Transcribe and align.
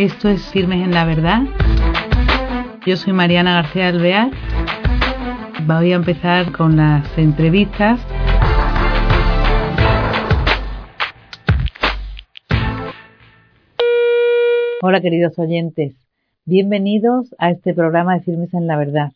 Esto 0.00 0.30
es 0.30 0.50
Firmes 0.50 0.82
en 0.82 0.92
la 0.92 1.04
Verdad. 1.04 1.42
Yo 2.86 2.96
soy 2.96 3.12
Mariana 3.12 3.56
García 3.56 3.88
Alvear. 3.88 4.30
Voy 5.66 5.92
a 5.92 5.96
empezar 5.96 6.52
con 6.52 6.78
las 6.78 7.18
entrevistas. 7.18 8.00
Hola 14.80 15.02
queridos 15.02 15.38
oyentes, 15.38 15.94
bienvenidos 16.46 17.36
a 17.38 17.50
este 17.50 17.74
programa 17.74 18.14
de 18.14 18.22
Firmes 18.22 18.54
en 18.54 18.66
la 18.66 18.78
Verdad. 18.78 19.12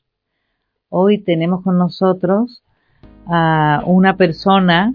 Hoy 0.91 1.17
tenemos 1.17 1.63
con 1.63 1.79
nosotros 1.79 2.63
a 3.25 3.83
una 3.87 4.19
persona 4.19 4.93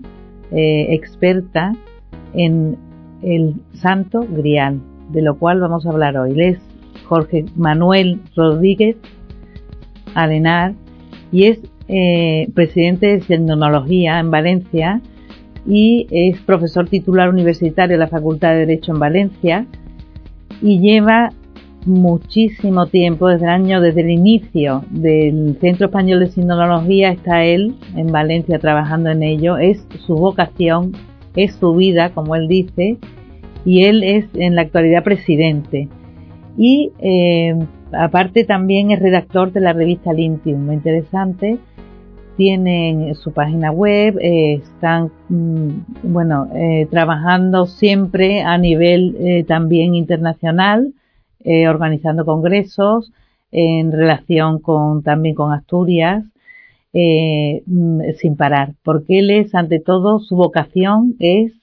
eh, 0.52 0.94
experta 0.94 1.74
en 2.36 2.78
el 3.24 3.56
Santo 3.74 4.24
Grial, 4.30 4.82
de 5.10 5.22
lo 5.22 5.38
cual 5.38 5.60
vamos 5.60 5.86
a 5.86 5.90
hablar 5.90 6.18
hoy. 6.18 6.32
Él 6.32 6.42
es 6.42 6.60
Jorge 7.06 7.46
Manuel 7.56 8.22
Rodríguez 8.36 8.98
Adenar 10.16 10.74
y 11.32 11.46
es 11.46 11.60
eh, 11.88 12.50
presidente 12.54 13.08
de 13.08 13.20
Tecnología 13.20 14.20
en 14.20 14.32
Valencia 14.32 15.02
y 15.68 16.08
es 16.12 16.40
profesor 16.42 16.88
titular 16.88 17.30
universitario 17.30 17.98
de 17.98 18.04
la 18.04 18.08
Facultad 18.08 18.52
de 18.52 18.66
Derecho 18.66 18.94
en 18.94 19.00
Valencia 19.00 19.66
y 20.62 20.80
lleva 20.80 21.32
muchísimo 21.86 22.88
tiempo, 22.88 23.28
desde 23.28 23.46
el 23.46 23.52
año, 23.52 23.82
desde 23.82 24.02
el 24.02 24.10
inicio 24.10 24.84
del 24.90 25.58
Centro 25.62 25.88
Español 25.88 26.20
de 26.20 26.28
Sinología 26.28 27.12
está 27.12 27.44
él 27.44 27.76
en 27.96 28.08
Valencia 28.08 28.60
trabajando 28.60 29.10
en 29.10 29.24
ello, 29.24 29.58
es 29.58 29.86
su 30.06 30.16
vocación, 30.16 30.94
es 31.36 31.56
su 31.56 31.74
vida, 31.76 32.12
como 32.12 32.36
él 32.36 32.48
dice, 32.48 32.98
y 33.66 33.84
él 33.86 34.04
es 34.04 34.26
en 34.36 34.56
la 34.56 34.64
actualidad 34.64 35.04
presidente. 35.04 35.88
Y 36.58 36.92
eh, 37.00 37.56
aparte 37.94 38.44
también 38.44 38.92
es 38.92 39.00
redactor 39.00 39.52
de 39.52 39.62
la 39.62 39.74
revista 39.74 40.14
Lintium, 40.14 40.66
muy 40.66 40.76
interesante. 40.76 41.58
Tienen 42.38 43.16
su 43.16 43.34
página 43.34 43.72
web, 43.72 44.18
eh, 44.22 44.56
están 44.56 45.12
mm, 45.28 45.70
bueno 46.04 46.48
eh, 46.56 46.88
trabajando 46.90 47.66
siempre 47.66 48.42
a 48.42 48.58
nivel 48.58 49.46
también 49.48 49.96
internacional, 49.96 50.94
organizando 51.46 52.26
congresos 52.26 53.14
en 53.52 53.92
relación 53.94 54.60
con 54.60 55.02
también 55.04 55.36
con 55.36 55.54
Asturias, 55.54 56.26
mm, 56.94 58.02
sin 58.18 58.36
parar, 58.36 58.74
porque 58.84 59.20
él 59.20 59.32
es 59.32 59.56
ante 59.56 59.80
todo 59.80 60.20
su 60.20 60.36
vocación 60.36 61.16
es 61.20 61.54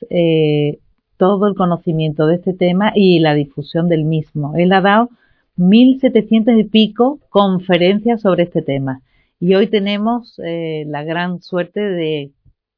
todo 1.17 1.49
el 1.49 1.55
conocimiento 1.55 2.27
de 2.27 2.37
este 2.37 2.53
tema 2.53 2.93
y 2.95 3.21
la 3.21 3.35
difusión 3.35 3.89
del 3.89 4.05
mismo. 4.05 4.55
Él 4.57 4.73
ha 4.73 4.81
dado 4.81 5.11
1.700 5.57 6.61
y 6.61 6.65
pico 6.65 7.21
conferencias 7.31 8.21
sobre 8.21 8.45
este 8.45 8.63
tema. 8.63 9.01
Y 9.39 9.55
hoy 9.55 9.67
tenemos 9.69 10.41
eh, 10.45 10.85
la 10.87 11.05
gran 11.05 11.41
suerte 11.41 11.81
de 11.81 12.33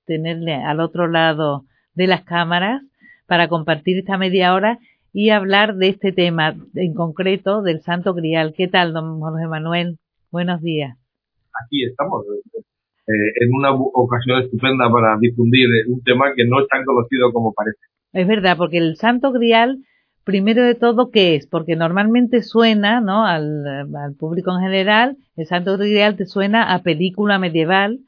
tenerle 0.06 0.54
al 0.54 0.80
otro 0.80 1.08
lado 1.08 1.64
de 1.94 2.06
las 2.06 2.24
cámaras 2.24 2.82
para 3.26 3.48
compartir 3.48 3.98
esta 3.98 4.16
media 4.16 4.54
hora 4.54 4.78
y 5.12 5.30
hablar 5.30 5.76
de 5.76 5.88
este 5.88 6.12
tema 6.12 6.56
en 6.74 6.94
concreto 6.94 7.62
del 7.62 7.80
Santo 7.82 8.14
Grial. 8.14 8.54
¿Qué 8.56 8.68
tal, 8.68 8.92
don 8.92 9.20
Jorge 9.20 9.46
Manuel? 9.46 9.98
Buenos 10.30 10.62
días. 10.62 10.96
Aquí 11.64 11.84
estamos, 11.84 12.24
eh, 12.54 13.12
en 13.40 13.48
una 13.52 13.72
ocasión 13.72 14.42
estupenda 14.42 14.90
para 14.90 15.16
difundir 15.20 15.66
un 15.88 16.02
tema 16.02 16.32
que 16.36 16.44
no 16.46 16.60
es 16.60 16.68
tan 16.68 16.84
conocido 16.84 17.32
como 17.32 17.52
parece. 17.52 17.78
Es 18.12 18.26
verdad, 18.26 18.56
porque 18.56 18.78
el 18.78 18.96
Santo 18.96 19.32
Grial, 19.32 19.78
primero 20.24 20.62
de 20.62 20.74
todo, 20.74 21.10
¿qué 21.10 21.34
es? 21.34 21.46
Porque 21.46 21.76
normalmente 21.76 22.42
suena, 22.42 23.00
¿no? 23.00 23.26
Al, 23.26 24.14
público 24.18 24.50
en 24.52 24.62
general, 24.62 25.16
el 25.36 25.46
Santo 25.46 25.76
Grial 25.76 26.16
te 26.16 26.26
suena 26.26 26.74
a 26.74 26.82
película 26.82 27.38
medieval, 27.38 28.00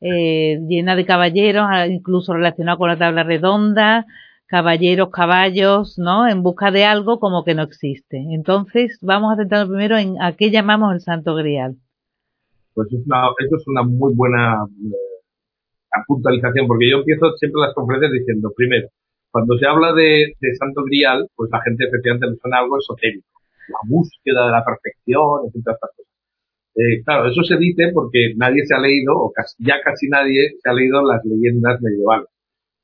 eh, 0.00 0.58
llena 0.68 0.96
de 0.96 1.04
caballeros, 1.04 1.66
incluso 1.88 2.34
relacionado 2.34 2.78
con 2.78 2.88
la 2.88 2.98
tabla 2.98 3.22
redonda, 3.24 4.06
caballeros, 4.46 5.10
caballos, 5.10 5.98
¿no? 5.98 6.26
En 6.28 6.42
busca 6.42 6.70
de 6.70 6.84
algo 6.84 7.20
como 7.20 7.44
que 7.44 7.54
no 7.54 7.62
existe. 7.62 8.18
Entonces, 8.32 8.98
vamos 9.00 9.32
a 9.32 9.36
centrarnos 9.36 9.68
primero 9.68 9.96
en 9.96 10.20
a 10.20 10.32
qué 10.32 10.50
llamamos 10.50 10.94
el 10.94 11.00
Santo 11.00 11.34
Grial. 11.34 11.76
Pues 12.74 12.88
es 12.92 13.06
una, 13.06 13.28
eso 13.38 13.56
es 13.56 13.64
una 13.66 13.82
muy 13.82 14.14
buena 14.14 14.64
eh, 14.64 16.00
puntualización, 16.06 16.66
porque 16.66 16.90
yo 16.90 16.98
empiezo 16.98 17.32
siempre 17.38 17.60
las 17.60 17.74
conferencias 17.74 18.12
diciendo, 18.12 18.50
primero, 18.56 18.88
cuando 19.32 19.56
se 19.56 19.66
habla 19.66 19.94
de, 19.94 20.34
Santo 20.58 20.84
Grial, 20.84 21.26
pues 21.34 21.50
la 21.50 21.62
gente 21.62 21.84
efectivamente 21.84 22.28
le 22.28 22.36
suena 22.36 22.58
algo 22.58 22.78
esotérico. 22.78 23.26
La 23.68 23.80
búsqueda 23.88 24.46
de 24.46 24.52
la 24.52 24.64
perfección, 24.64 25.48
etc. 25.48 25.72
Eh, 26.74 27.02
claro, 27.04 27.30
eso 27.30 27.42
se 27.42 27.56
dice 27.56 27.90
porque 27.94 28.34
nadie 28.36 28.64
se 28.66 28.74
ha 28.74 28.78
leído, 28.78 29.14
o 29.16 29.32
ya 29.58 29.80
casi 29.82 30.08
nadie 30.08 30.52
se 30.62 30.68
ha 30.68 30.74
leído 30.74 31.02
las 31.02 31.24
leyendas 31.24 31.80
medievales. 31.80 32.28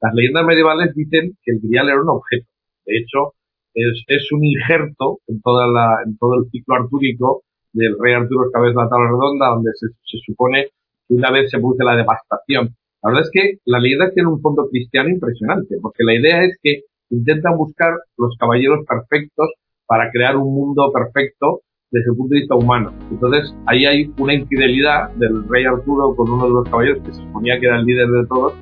Las 0.01 0.15
leyendas 0.15 0.47
medievales 0.47 0.95
dicen 0.95 1.37
que 1.43 1.53
el 1.53 1.61
grial 1.61 1.89
era 1.89 2.01
un 2.01 2.09
objeto. 2.09 2.49
De 2.87 2.97
hecho, 2.97 3.35
es, 3.75 4.33
un 4.33 4.45
injerto 4.45 5.21
en, 5.27 5.43
toda 5.43 5.67
la, 5.67 6.03
en 6.07 6.17
todo 6.17 6.41
el 6.41 6.51
ciclo 6.51 6.77
artúrico 6.77 7.43
del 7.73 7.95
rey 8.01 8.15
Arturo 8.15 8.51
vez 8.51 8.75
la 8.75 8.89
tabla 8.89 9.11
redonda, 9.11 9.49
donde 9.51 9.71
se, 9.75 9.89
se 10.03 10.19
supone 10.25 10.69
que 11.07 11.15
una 11.15 11.31
vez 11.31 11.51
se 11.51 11.59
produce 11.59 11.85
la 11.85 11.97
devastación 11.97 12.75
la 13.03 13.11
verdad 13.11 13.25
es 13.27 13.31
que 13.33 13.59
la 13.65 13.79
leyenda 13.79 14.11
tiene 14.13 14.29
un 14.29 14.41
fondo 14.41 14.69
cristiano 14.71 15.09
impresionante, 15.09 15.77
porque 15.81 16.03
la 16.05 16.15
idea 16.15 16.45
es 16.45 16.59
que 16.63 16.81
intentan 17.11 17.57
buscar 17.57 17.93
los 18.17 18.37
caballeros 18.39 18.85
perfectos 18.87 19.51
para 19.87 20.11
crear 20.11 20.37
un 20.37 20.53
mundo 20.53 20.91
perfecto 20.93 21.61
desde 21.91 22.11
el 22.11 22.17
punto 22.17 22.35
de 22.35 22.41
vista 22.41 22.57
humano. 22.57 22.93
Entonces, 23.11 23.55
ahí 23.67 23.87
hay 23.87 24.11
una 24.19 24.35
infidelidad 24.35 25.11
del 25.15 25.49
rey 25.49 25.65
Arturo 25.65 26.15
con 26.15 26.31
uno 26.31 26.45
de 26.45 26.51
los 26.51 26.69
caballeros 26.69 27.03
que 27.05 27.13
se 27.13 27.23
suponía 27.23 27.59
que 27.59 27.67
era 27.67 27.79
el 27.79 27.87
líder 27.87 28.09
de 28.09 28.27
todos, 28.27 28.55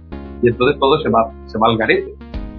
y 0.43 0.49
entonces 0.49 0.79
todo 0.79 1.01
se 1.01 1.09
va, 1.09 1.33
se 1.47 1.59
va 1.59 1.69
al 1.69 1.79
garete. 1.79 2.15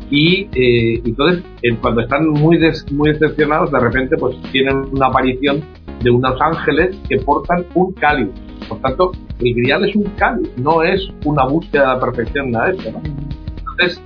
Y 0.09 0.47
eh, 0.55 1.01
entonces, 1.05 1.44
cuando 1.81 2.01
están 2.01 2.27
muy, 2.29 2.59
muy 2.91 3.11
decepcionados, 3.11 3.71
de 3.71 3.79
repente 3.79 4.15
pues 4.17 4.35
tienen 4.51 4.77
una 4.91 5.07
aparición 5.07 5.61
de 6.01 6.09
unos 6.09 6.39
ángeles 6.41 6.97
que 7.09 7.17
portan 7.17 7.65
un 7.75 7.94
cáliz 7.94 8.29
por 8.67 8.79
tanto, 8.81 9.11
el 9.39 9.53
grial 9.53 9.88
es 9.88 9.95
un 9.95 10.03
cambio, 10.17 10.50
no 10.57 10.83
es 10.83 11.09
una 11.25 11.45
búsqueda 11.45 11.81
de 11.81 11.88
la 11.88 12.00
perfección, 12.00 12.51
nada 12.51 12.72
de 12.72 12.78
eso. 12.78 13.01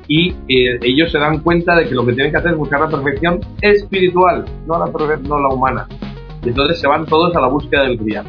Y 0.07 0.31
eh, 0.49 0.79
ellos 0.83 1.11
se 1.11 1.17
dan 1.17 1.39
cuenta 1.39 1.75
de 1.75 1.87
que 1.87 1.95
lo 1.95 2.05
que 2.05 2.13
tienen 2.13 2.31
que 2.31 2.37
hacer 2.37 2.51
es 2.51 2.57
buscar 2.57 2.81
la 2.81 2.89
perfección 2.89 3.39
espiritual, 3.61 4.45
no 4.67 4.77
la, 4.77 5.17
no 5.21 5.39
la 5.39 5.47
humana. 5.53 5.87
Y 6.43 6.49
entonces 6.49 6.79
se 6.79 6.87
van 6.87 7.05
todos 7.05 7.35
a 7.35 7.41
la 7.41 7.47
búsqueda 7.47 7.83
del 7.83 7.97
grial. 7.97 8.25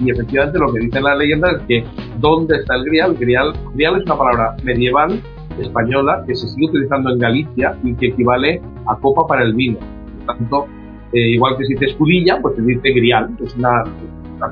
Y 0.00 0.10
efectivamente 0.10 0.58
lo 0.58 0.72
que 0.72 0.80
dice 0.80 1.00
la 1.00 1.14
leyenda 1.14 1.50
es 1.52 1.62
que 1.66 1.84
¿dónde 2.18 2.56
está 2.56 2.74
el 2.76 2.84
grial? 2.84 3.14
Grial, 3.14 3.54
grial 3.74 3.96
es 3.96 4.04
una 4.04 4.18
palabra 4.18 4.56
medieval 4.62 5.20
española 5.58 6.24
que 6.26 6.34
se 6.34 6.48
sigue 6.48 6.66
utilizando 6.66 7.10
en 7.10 7.18
Galicia 7.18 7.78
y 7.82 7.94
que 7.94 8.08
equivale 8.08 8.60
a 8.86 8.96
copa 8.96 9.26
para 9.26 9.44
el 9.44 9.54
vino. 9.54 9.78
Por 10.26 10.36
tanto, 10.36 10.66
eh, 11.12 11.30
igual 11.30 11.56
que 11.56 11.64
se 11.64 11.74
dice 11.74 11.86
escudilla, 11.86 12.40
pues 12.42 12.56
se 12.56 12.62
dice 12.62 12.90
grial, 12.90 13.30
es 13.42 13.54
una 13.54 13.84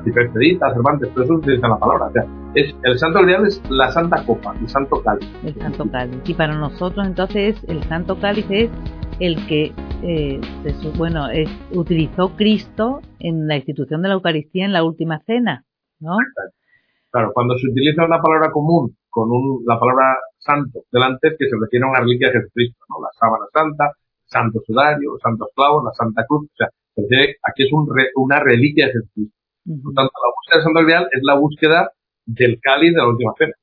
Expedita, 0.05 0.73
Cervantes, 0.73 1.09
pero 1.13 1.23
eso 1.25 1.33
utiliza 1.35 1.67
la 1.67 1.77
palabra. 1.77 2.07
O 2.07 2.11
sea, 2.11 2.25
es, 2.55 2.75
el 2.83 2.97
Santo 2.97 3.21
Grial 3.21 3.45
es 3.47 3.61
la 3.69 3.91
Santa 3.91 4.23
Copa, 4.25 4.55
el 4.59 4.67
Santo 4.67 5.01
Cáliz. 5.03 5.27
El 5.43 5.55
Santo 5.55 5.89
Cáliz. 5.91 6.21
Y 6.25 6.33
para 6.33 6.55
nosotros 6.55 7.05
entonces 7.05 7.63
el 7.67 7.83
Santo 7.83 8.19
Cáliz 8.19 8.45
es 8.49 8.69
el 9.19 9.45
que, 9.47 9.71
eh, 10.03 10.41
bueno, 10.97 11.29
es, 11.29 11.49
utilizó 11.71 12.35
Cristo 12.35 13.01
en 13.19 13.47
la 13.47 13.55
institución 13.57 14.01
de 14.01 14.09
la 14.09 14.15
Eucaristía 14.15 14.65
en 14.65 14.73
la 14.73 14.83
última 14.83 15.19
cena, 15.25 15.63
¿no? 15.99 16.17
Claro, 17.11 17.31
cuando 17.33 17.57
se 17.57 17.67
utiliza 17.67 18.05
una 18.05 18.21
palabra 18.21 18.51
común 18.51 18.95
con 19.09 19.29
un, 19.31 19.63
la 19.67 19.79
palabra 19.79 20.17
santo 20.39 20.81
delante, 20.91 21.35
que 21.37 21.47
se 21.47 21.55
refiere 21.59 21.85
a 21.85 21.89
una 21.89 21.99
reliquia 21.99 22.29
de 22.29 22.39
Jesucristo, 22.39 22.83
¿no? 22.89 23.01
La 23.01 23.09
sábana 23.13 23.45
santa, 23.53 23.91
santo 24.25 24.59
sudario, 24.65 25.11
los 25.11 25.21
santos 25.21 25.49
clavos, 25.55 25.83
la 25.83 25.93
santa 25.93 26.25
cruz, 26.27 26.49
o 26.49 26.55
sea, 26.57 26.67
aquí 27.43 27.63
es 27.63 27.71
un 27.71 27.87
una 28.15 28.39
reliquia 28.39 28.87
de 28.87 28.93
Jesucristo. 28.93 29.42
Por 29.65 29.93
tanto, 29.93 30.11
la 30.11 30.31
búsqueda 30.35 30.57
de 30.57 30.63
Santo 30.63 30.83
Grial 30.83 31.07
es 31.11 31.21
la 31.23 31.35
búsqueda 31.35 31.91
del 32.25 32.59
cáliz 32.61 32.93
de 32.93 32.97
la 32.97 33.07
última 33.07 33.33
cena. 33.37 33.53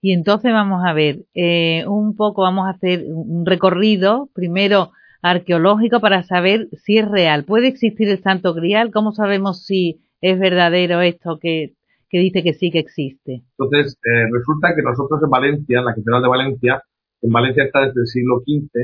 Y 0.00 0.12
entonces 0.12 0.52
vamos 0.52 0.82
a 0.84 0.92
ver, 0.92 1.24
eh, 1.34 1.84
un 1.86 2.14
poco 2.16 2.42
vamos 2.42 2.66
a 2.66 2.70
hacer 2.70 3.04
un 3.08 3.46
recorrido, 3.46 4.28
primero 4.34 4.92
arqueológico, 5.22 6.00
para 6.00 6.22
saber 6.22 6.68
si 6.72 6.98
es 6.98 7.08
real. 7.08 7.44
¿Puede 7.44 7.68
existir 7.68 8.08
el 8.08 8.22
Santo 8.22 8.54
Grial? 8.54 8.92
¿Cómo 8.92 9.12
sabemos 9.12 9.64
si 9.64 10.00
es 10.20 10.38
verdadero 10.38 11.00
esto 11.00 11.38
que, 11.40 11.74
que 12.08 12.18
dice 12.18 12.42
que 12.42 12.54
sí 12.54 12.70
que 12.70 12.78
existe? 12.78 13.42
Entonces, 13.58 13.98
eh, 14.04 14.28
resulta 14.32 14.74
que 14.76 14.82
nosotros 14.82 15.20
en 15.24 15.30
Valencia, 15.30 15.78
en 15.78 15.84
la 15.84 15.94
Catedral 15.94 16.22
de 16.22 16.28
Valencia, 16.28 16.82
en 17.22 17.30
Valencia 17.30 17.64
está 17.64 17.80
desde 17.86 18.00
el 18.00 18.06
siglo 18.06 18.40
XV, 18.46 18.80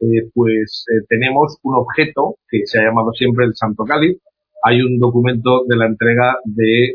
eh, 0.00 0.30
pues 0.34 0.84
tenemos 1.08 1.58
un 1.62 1.76
objeto 1.76 2.36
que 2.48 2.62
se 2.64 2.80
ha 2.80 2.84
llamado 2.84 3.12
siempre 3.12 3.44
el 3.44 3.54
Santo 3.54 3.84
Cáliz, 3.84 4.18
hay 4.66 4.82
un 4.82 4.98
documento 4.98 5.62
de 5.68 5.76
la 5.76 5.86
entrega 5.86 6.38
de 6.44 6.86
eh, 6.86 6.94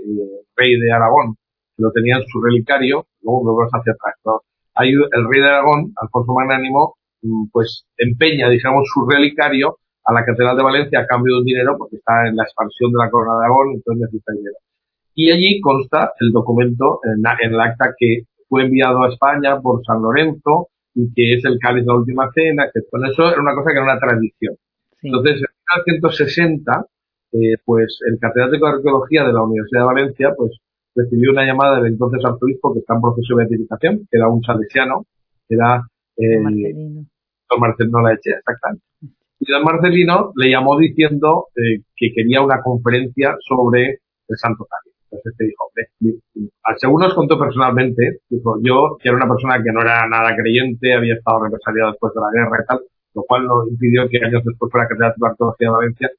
rey 0.58 0.78
de 0.78 0.92
Aragón, 0.92 1.36
que 1.78 1.84
lo 1.84 1.92
tenía 1.94 2.18
en 2.18 2.28
su 2.28 2.42
relicario, 2.42 3.06
luego 3.22 3.44
me 3.46 3.52
vamos 3.56 3.72
hacia 3.72 3.94
atrás. 3.94 4.16
¿no? 4.26 4.42
Hay 4.76 4.92
el 4.92 5.24
rey 5.30 5.42
de 5.42 5.48
Aragón, 5.48 5.94
Alfonso 5.96 6.34
Magnánimo, 6.34 6.96
mm, 7.22 7.48
pues 7.50 7.86
empeña, 7.98 8.50
digamos, 8.50 8.84
su 8.94 9.08
relicario 9.08 9.78
a 10.04 10.12
la 10.12 10.26
Catedral 10.26 10.58
de 10.58 10.64
Valencia 10.64 11.00
a 11.00 11.08
cambio 11.08 11.36
de 11.36 11.40
un 11.40 11.46
dinero 11.46 11.78
porque 11.78 11.96
está 11.96 12.28
en 12.28 12.36
la 12.36 12.44
expansión 12.44 12.92
de 12.92 12.98
la 13.00 13.10
Corona 13.10 13.40
de 13.40 13.46
Aragón, 13.46 13.68
entonces 13.76 14.02
necesita 14.02 14.34
dinero. 14.34 14.58
Y 15.16 15.32
allí 15.32 15.62
consta 15.62 16.12
el 16.20 16.32
documento 16.32 17.00
en, 17.08 17.24
el 17.54 17.60
acta 17.62 17.96
que 17.98 18.24
fue 18.50 18.64
enviado 18.64 19.04
a 19.04 19.10
España 19.10 19.62
por 19.62 19.82
San 19.86 20.02
Lorenzo 20.02 20.68
y 20.94 21.08
que 21.14 21.36
es 21.38 21.46
el 21.46 21.58
cáliz 21.58 21.86
de 21.86 21.88
la 21.88 22.00
última 22.00 22.30
cena, 22.34 22.66
que 22.74 22.82
con 22.92 23.06
eso 23.06 23.32
era 23.32 23.42
una 23.42 23.56
cosa 23.56 23.72
que 23.72 23.78
era 23.80 23.84
una 23.84 24.00
tradición. 24.00 24.56
Entonces, 25.02 25.36
en 25.38 25.84
1960, 25.86 26.86
eh, 27.34 27.56
pues 27.66 28.00
el 28.10 28.20
catedrático 28.20 28.66
de 28.66 28.74
arqueología 28.74 29.24
de 29.26 29.34
la 29.34 29.44
Universidad 29.44 29.82
de 29.82 29.88
Valencia, 29.88 30.34
pues 30.36 30.52
recibió 30.96 31.32
una 31.32 31.46
llamada 31.46 31.78
del 31.78 31.94
entonces 31.94 32.24
arzobispo 32.24 32.74
que 32.74 32.80
está 32.80 32.96
en 32.96 33.02
proceso 33.02 33.36
de 33.36 33.46
beatificación, 33.46 34.08
que 34.10 34.18
era 34.18 34.28
un 34.28 34.44
salesiano, 34.44 35.06
que 35.48 35.56
era 35.56 35.84
don 36.18 37.60
Marcelino 37.60 38.02
la 38.02 38.14
Eche, 38.14 38.32
exactamente. 38.32 38.84
Y 39.40 39.52
don 39.52 39.64
Marcelino 39.64 40.32
le 40.36 40.52
llamó 40.52 40.78
diciendo 40.78 41.48
eh, 41.56 41.82
que 41.96 42.12
quería 42.14 42.42
una 42.42 42.62
conferencia 42.62 43.36
sobre 43.40 44.00
el 44.28 44.38
Santo 44.38 44.66
Cáliz. 44.70 44.96
Entonces 45.12 45.36
te 45.38 45.46
dijo, 45.46 45.72
según 46.78 47.02
nos 47.02 47.14
contó 47.14 47.38
personalmente, 47.38 48.20
dijo, 48.30 48.58
yo, 48.64 48.98
que 49.02 49.10
era 49.10 49.18
una 49.18 49.28
persona 49.28 49.62
que 49.62 49.72
no 49.72 49.82
era 49.82 50.08
nada 50.08 50.36
creyente, 50.36 50.94
había 50.94 51.16
estado 51.16 51.44
represaliado 51.44 51.92
después 51.92 52.14
de 52.14 52.22
la 52.22 52.32
guerra 52.32 52.64
y 52.64 52.66
tal, 52.66 52.80
lo 53.16 53.24
cual 53.24 53.46
no 53.46 53.68
impidió 53.68 54.08
que 54.08 54.24
años 54.24 54.42
después 54.46 54.72
fuera 54.72 54.88
catedrático 54.88 55.26
de 55.26 55.32
arqueología 55.32 55.68
de 55.68 55.74
Valencia. 55.74 56.10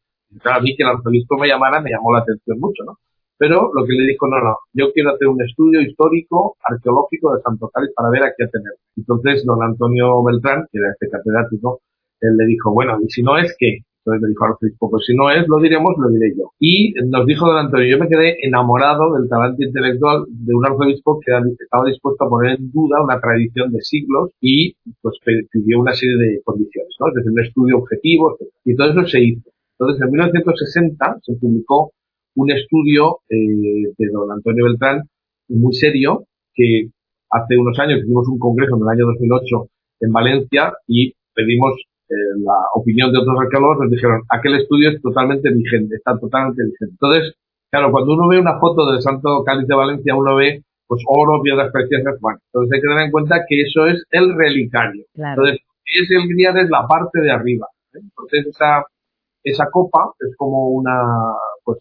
Claro, 0.41 0.59
a 0.59 0.63
mí 0.63 0.77
que 0.77 0.83
el 0.83 0.91
arzobispo 0.91 1.37
me 1.39 1.49
llamara 1.49 1.81
me 1.81 1.91
llamó 1.91 2.13
la 2.13 2.21
atención 2.21 2.59
mucho, 2.59 2.85
¿no? 2.85 2.97
Pero 3.39 3.71
lo 3.75 3.85
que 3.85 3.93
le 3.93 4.07
dijo, 4.07 4.29
no, 4.29 4.39
no, 4.39 4.57
yo 4.73 4.93
quiero 4.93 5.11
hacer 5.11 5.27
un 5.27 5.43
estudio 5.43 5.81
histórico, 5.81 6.57
arqueológico 6.63 7.35
de 7.35 7.43
Santo 7.43 7.69
Cáliz 7.75 7.91
para 7.97 8.11
ver 8.11 8.23
a 8.23 8.33
qué 8.37 8.47
tener. 8.47 8.75
Entonces, 8.97 9.45
don 9.45 9.63
Antonio 9.63 10.23
Beltrán, 10.23 10.67
que 10.71 10.79
era 10.79 10.93
este 10.93 11.09
catedrático, 11.11 11.81
él 12.21 12.37
le 12.37 12.47
dijo, 12.47 12.73
bueno, 12.73 12.99
y 13.03 13.11
si 13.11 13.23
no 13.23 13.37
es 13.37 13.55
qué? 13.59 13.79
Entonces 14.05 14.23
me 14.23 14.29
dijo 14.31 14.45
arzobispo, 14.45 14.91
pues 14.91 15.05
si 15.07 15.15
no 15.15 15.31
es, 15.31 15.47
lo 15.47 15.59
diremos, 15.59 15.95
lo 15.97 16.09
diré 16.11 16.35
yo. 16.37 16.51
Y 16.59 16.93
nos 17.07 17.25
dijo 17.27 17.47
don 17.47 17.59
Antonio, 17.59 17.87
yo 17.87 17.99
me 17.99 18.09
quedé 18.09 18.37
enamorado 18.47 19.15
del 19.15 19.29
talante 19.29 19.65
intelectual 19.65 20.25
de 20.29 20.55
un 20.55 20.67
arzobispo 20.67 21.21
que 21.21 21.33
estaba 21.59 21.87
dispuesto 21.87 22.25
a 22.25 22.29
poner 22.29 22.59
en 22.59 22.71
duda 22.73 23.03
una 23.03 23.21
tradición 23.21 23.71
de 23.71 23.81
siglos 23.81 24.31
y 24.41 24.75
pues 25.01 25.19
pidió 25.53 25.79
una 25.79 25.95
serie 25.95 26.17
de 26.17 26.43
condiciones, 26.43 26.95
¿no? 26.99 27.07
Desde 27.15 27.31
un 27.31 27.41
estudio 27.41 27.79
objetivo, 27.79 28.35
etc. 28.35 28.51
Y 28.65 28.75
todo 28.75 28.91
eso 28.91 29.07
se 29.07 29.21
hizo. 29.21 29.52
Entonces 29.83 30.03
en 30.03 30.11
1960 30.13 31.17
se 31.23 31.35
publicó 31.41 31.91
un 32.37 32.51
estudio 32.51 33.19
eh, 33.29 33.91
de 33.99 34.07
don 34.13 34.31
Antonio 34.31 34.65
Beltrán 34.67 35.03
muy 35.49 35.75
serio 35.75 36.25
que 36.55 36.89
hace 37.31 37.57
unos 37.59 37.77
años 37.81 38.01
hicimos 38.01 38.29
un 38.29 38.39
congreso 38.39 38.77
en 38.77 38.83
el 38.83 38.89
año 38.89 39.07
2008 39.07 39.69
en 40.01 40.13
Valencia 40.13 40.73
y 40.87 41.13
pedimos 41.35 41.75
eh, 42.09 42.15
la 42.45 42.55
opinión 42.75 43.11
de 43.11 43.19
otros 43.19 43.37
arqueólogos, 43.41 43.79
nos 43.81 43.91
dijeron, 43.91 44.23
aquel 44.29 44.55
estudio 44.57 44.91
es 44.91 45.03
totalmente 45.03 45.51
vigente, 45.51 45.97
está 45.97 46.19
totalmente 46.19 46.63
vigente. 46.63 46.95
Entonces, 46.95 47.35
claro, 47.71 47.91
cuando 47.91 48.15
uno 48.15 48.29
ve 48.29 48.39
una 48.39 48.61
foto 48.61 48.91
del 48.91 49.03
Santo 49.03 49.43
Cáliz 49.45 49.67
de 49.67 49.75
Valencia, 49.75 50.15
uno 50.15 50.37
ve 50.37 50.63
pues 50.87 51.03
oro, 51.09 51.43
piedras 51.43 51.73
preciosas, 51.73 52.21
bueno, 52.21 52.39
entonces 52.53 52.75
hay 52.75 52.81
que 52.83 52.89
tener 52.89 53.05
en 53.07 53.11
cuenta 53.11 53.45
que 53.49 53.63
eso 53.63 53.87
es 53.87 54.05
el 54.11 54.37
relicario. 54.37 55.05
Entonces, 55.15 55.59
es 55.87 56.11
el 56.11 56.29
grial 56.29 56.59
es 56.59 56.69
la 56.69 56.87
parte 56.87 57.21
de 57.21 57.31
arriba. 57.31 57.67
¿eh? 57.95 58.01
Entonces, 58.03 58.47
esa, 58.47 58.85
esa 59.45 59.67
copa 59.71 60.13
es 60.21 60.35
como 60.37 60.69
una, 60.69 60.93
pues, 61.65 61.79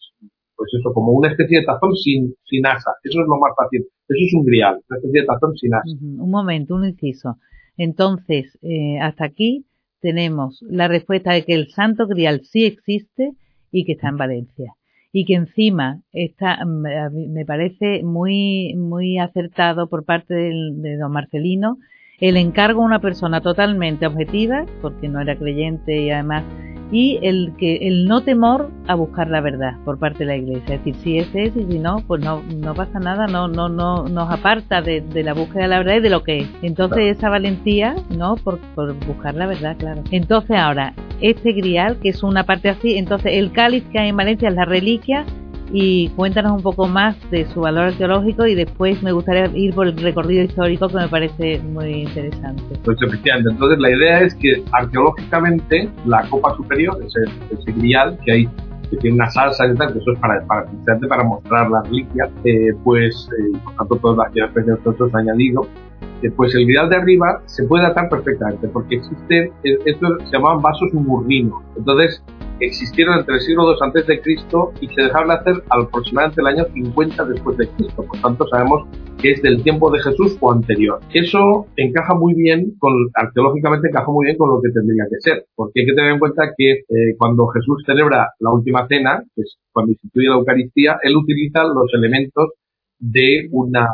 pues 0.56 0.70
eso, 0.80 0.94
como 0.94 1.12
una 1.12 1.30
especie 1.30 1.60
de 1.60 1.66
tazón 1.66 1.96
sin, 1.96 2.36
sin 2.46 2.66
asa. 2.66 2.92
Eso 3.04 3.22
es 3.22 3.28
lo 3.28 3.38
más 3.38 3.54
fácil. 3.56 3.82
Eso 4.08 4.20
es 4.26 4.34
un 4.34 4.46
grial, 4.46 4.80
una 4.90 4.98
especie 4.98 5.22
de 5.22 5.28
tazón 5.28 5.56
sin 5.56 5.74
asa. 5.74 5.84
Un 6.02 6.32
momento, 6.32 6.76
un 6.76 6.86
inciso. 6.86 7.38
Entonces, 7.78 8.58
eh, 8.62 9.00
hasta 9.00 9.26
aquí 9.26 9.66
tenemos 10.02 10.62
la 10.68 10.88
respuesta 10.88 11.34
de 11.34 11.46
que 11.46 11.54
el 11.54 11.70
Santo 11.70 12.08
Grial 12.08 12.42
sí 12.44 12.66
existe 12.66 13.32
y 13.72 13.86
que 13.86 13.94
está 13.94 14.10
en 14.10 14.18
Valencia. 14.18 14.74
Y 15.14 15.26
que 15.26 15.36
encima 15.36 16.02
está, 16.14 16.64
me 16.66 17.46
parece 17.46 18.02
muy, 18.02 18.74
muy 18.76 19.20
acertado 19.20 19.88
por 19.88 20.06
parte 20.06 20.34
de 20.34 20.98
don 20.98 21.12
Marcelino 21.12 21.78
el 22.22 22.38
encargo 22.38 22.84
a 22.84 22.86
una 22.86 23.00
persona 23.00 23.42
totalmente 23.42 24.06
objetiva, 24.06 24.66
porque 24.82 25.10
no 25.10 25.20
era 25.20 25.36
creyente 25.36 26.04
y 26.04 26.12
además 26.12 26.44
y 26.92 27.20
el 27.22 27.54
que 27.58 27.88
el 27.88 28.06
no 28.06 28.22
temor 28.22 28.70
a 28.88 28.96
buscar 28.96 29.30
la 29.30 29.42
verdad 29.42 29.78
por 29.86 29.98
parte 29.98 30.20
de 30.20 30.26
la 30.26 30.36
iglesia. 30.36 30.76
Es 30.76 30.84
decir 30.84 30.96
si 30.96 31.18
ese 31.18 31.44
es 31.46 31.56
y 31.56 31.64
si 31.72 31.80
no 31.80 32.04
pues 32.06 32.24
no 32.24 32.44
no 32.58 32.74
pasa 32.74 33.00
nada 33.00 33.28
no 33.28 33.48
no 33.48 33.70
no 33.70 34.08
nos 34.08 34.30
aparta 34.30 34.82
de, 34.82 35.04
la 35.24 35.34
búsqueda 35.34 35.64
de 35.64 35.68
la 35.70 35.78
verdad 35.80 35.96
y 35.96 36.02
de 36.02 36.10
lo 36.10 36.24
que 36.24 36.40
es. 36.40 36.48
Entonces 36.62 37.18
esa 37.18 37.30
valentía 37.30 37.96
no 38.10 38.36
por, 38.36 38.60
por 38.76 38.94
buscar 39.06 39.36
la 39.36 39.48
verdad 39.48 39.78
claro. 39.78 40.04
Entonces 40.12 40.58
ahora 40.58 40.94
este 41.22 41.54
grial 41.54 41.98
que 41.98 42.10
es 42.10 42.24
una 42.24 42.44
parte 42.44 42.70
así 42.70 42.98
entonces 42.98 43.34
el 43.36 43.52
cáliz 43.52 43.84
que 43.92 44.00
hay 44.00 44.10
en 44.10 44.18
Valencia 44.18 44.50
es 44.50 44.56
la 44.56 44.66
reliquia 44.66 45.26
y 45.74 46.10
cuéntanos 46.10 46.54
un 46.54 46.62
poco 46.62 46.88
más 46.88 47.16
de 47.32 47.46
su 47.48 47.62
valor 47.62 47.86
arqueológico 47.86 48.46
y 48.46 48.56
después 48.56 49.02
me 49.04 49.12
gustaría 49.12 49.46
ir 49.56 49.74
por 49.74 49.88
el 49.88 49.98
recorrido 49.98 50.44
histórico 50.44 50.88
que 50.88 50.96
me 50.96 51.08
parece 51.08 51.60
muy 51.60 52.04
interesante. 52.04 52.64
Pues 52.84 52.98
efectivamente, 53.02 53.52
entonces 53.52 53.80
la 53.80 53.90
idea 53.90 54.22
es 54.22 54.36
que 54.36 54.64
arqueológicamente 54.72 55.90
la 56.06 56.28
copa 56.30 56.56
superior, 56.56 56.98
ese, 57.06 57.32
ese 57.52 57.72
grial 57.72 58.18
que 58.26 58.32
hay 58.32 58.50
que 58.90 58.98
tiene 58.98 59.16
una 59.16 59.30
salsa 59.30 59.66
y 59.68 59.76
tal, 59.76 59.94
que 59.94 60.00
eso 60.00 60.12
es 60.12 60.20
para, 60.20 60.46
para, 60.46 60.68
para 61.08 61.24
mostrar 61.24 61.70
la 61.70 61.82
reliquia, 61.84 62.30
eh, 62.44 62.74
pues, 62.84 63.30
eh, 63.40 63.58
por 63.64 63.76
tanto, 63.76 63.96
todas 63.96 64.18
las 64.18 64.50
especies 64.50 64.66
que 64.66 64.72
nosotros 64.72 65.16
añadido, 65.16 65.66
eh, 66.22 66.30
pues 66.36 66.54
el 66.54 66.66
grial 66.66 66.90
de 66.90 66.98
arriba 66.98 67.42
se 67.46 67.64
puede 67.64 67.84
datar 67.84 68.10
perfectamente, 68.10 68.68
porque 68.68 68.96
existen, 68.96 69.52
eh, 69.64 69.78
esto 69.86 70.08
se 70.26 70.32
llamaban 70.32 70.62
vasos 70.62 70.94
murrinos. 70.94 71.64
Entonces, 71.78 72.24
existieron 72.66 73.20
entre 73.20 73.36
el 73.36 73.42
siglo 73.42 73.72
II 73.72 73.78
antes 73.82 74.08
de 74.08 74.22
Cristo 74.22 74.74
y 74.82 74.88
se 74.88 75.04
dejaron 75.04 75.30
de 75.30 75.36
hacer 75.36 75.64
aproximadamente 75.70 76.42
el 76.42 76.48
año 76.48 76.66
50 76.74 77.26
después 77.26 77.58
de 77.58 77.68
Cristo. 77.70 78.06
Por 78.06 78.22
tanto, 78.22 78.48
sabemos 78.48 78.88
que 79.22 79.32
es 79.32 79.42
del 79.42 79.64
tiempo 79.64 79.92
de 79.92 80.02
Jesús 80.02 80.38
o 80.40 80.52
anterior. 80.52 81.00
Eso 81.14 81.68
encaja 81.76 82.14
muy 82.16 82.34
bien 82.34 82.74
con, 82.80 82.94
arqueológicamente 83.14 83.90
encaja 83.90 84.12
muy 84.12 84.26
bien 84.26 84.38
con 84.38 84.50
lo 84.50 84.62
que 84.62 84.70
tendría 84.72 85.06
que 85.10 85.20
ser, 85.20 85.46
porque 85.56 85.82
hay 85.82 85.86
que 85.86 85.94
tener 85.94 86.12
en 86.14 86.20
cuenta 86.20 86.54
que 86.58 86.72
eh, 86.72 87.16
cuando 87.18 87.48
Jesús 87.48 87.84
celebra 87.86 88.30
la 88.40 88.52
última 88.52 88.88
cena, 88.88 89.24
que 89.36 89.42
es 89.42 89.58
cuando 89.72 89.92
instituye 89.92 90.28
la 90.28 90.36
Eucaristía, 90.36 90.98
él 91.04 91.16
utiliza 91.16 91.64
los 91.64 91.94
elementos 91.94 92.50
de 93.00 93.48
una 93.52 93.88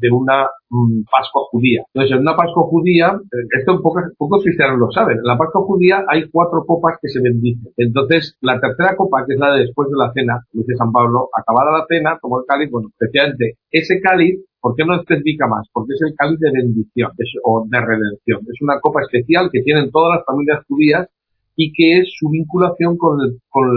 de 0.00 0.10
una 0.10 0.48
mm, 0.70 1.02
Pascua 1.10 1.42
judía. 1.50 1.82
Entonces, 1.92 2.16
en 2.16 2.22
una 2.22 2.36
Pascua 2.36 2.64
judía, 2.64 3.12
eh, 3.14 3.58
esto 3.58 3.80
pocos, 3.82 4.04
pocos 4.16 4.42
cristianos 4.42 4.78
lo 4.78 4.90
saben, 4.90 5.18
en 5.18 5.24
la 5.24 5.36
Pascua 5.36 5.62
judía 5.62 6.04
hay 6.08 6.28
cuatro 6.30 6.64
copas 6.66 6.98
que 7.00 7.08
se 7.08 7.20
bendicen. 7.20 7.72
Entonces, 7.76 8.36
la 8.40 8.60
tercera 8.60 8.96
copa, 8.96 9.24
que 9.26 9.34
es 9.34 9.40
la 9.40 9.54
de 9.54 9.60
después 9.60 9.88
de 9.88 9.96
la 9.96 10.12
cena, 10.12 10.40
dice 10.52 10.74
San 10.76 10.92
Pablo, 10.92 11.28
acabada 11.36 11.78
la 11.78 11.86
cena, 11.88 12.18
tomó 12.20 12.40
el 12.40 12.46
cáliz, 12.46 12.70
bueno, 12.70 12.88
especialmente 12.88 13.58
ese 13.70 14.00
cáliz, 14.00 14.40
¿por 14.60 14.74
qué 14.74 14.84
no 14.84 14.96
especifica 14.96 15.46
más? 15.46 15.68
Porque 15.72 15.94
es 15.94 16.02
el 16.02 16.14
cáliz 16.16 16.38
de 16.40 16.50
bendición 16.52 17.10
o 17.44 17.64
de 17.68 17.80
redención. 17.80 18.40
Es 18.52 18.60
una 18.62 18.80
copa 18.80 19.02
especial 19.02 19.50
que 19.52 19.62
tienen 19.62 19.90
todas 19.90 20.16
las 20.16 20.24
familias 20.24 20.64
judías 20.66 21.08
y 21.56 21.72
que 21.72 22.00
es 22.00 22.08
su 22.18 22.30
vinculación 22.30 22.96
con 22.96 23.20
el, 23.20 23.38
con 23.48 23.68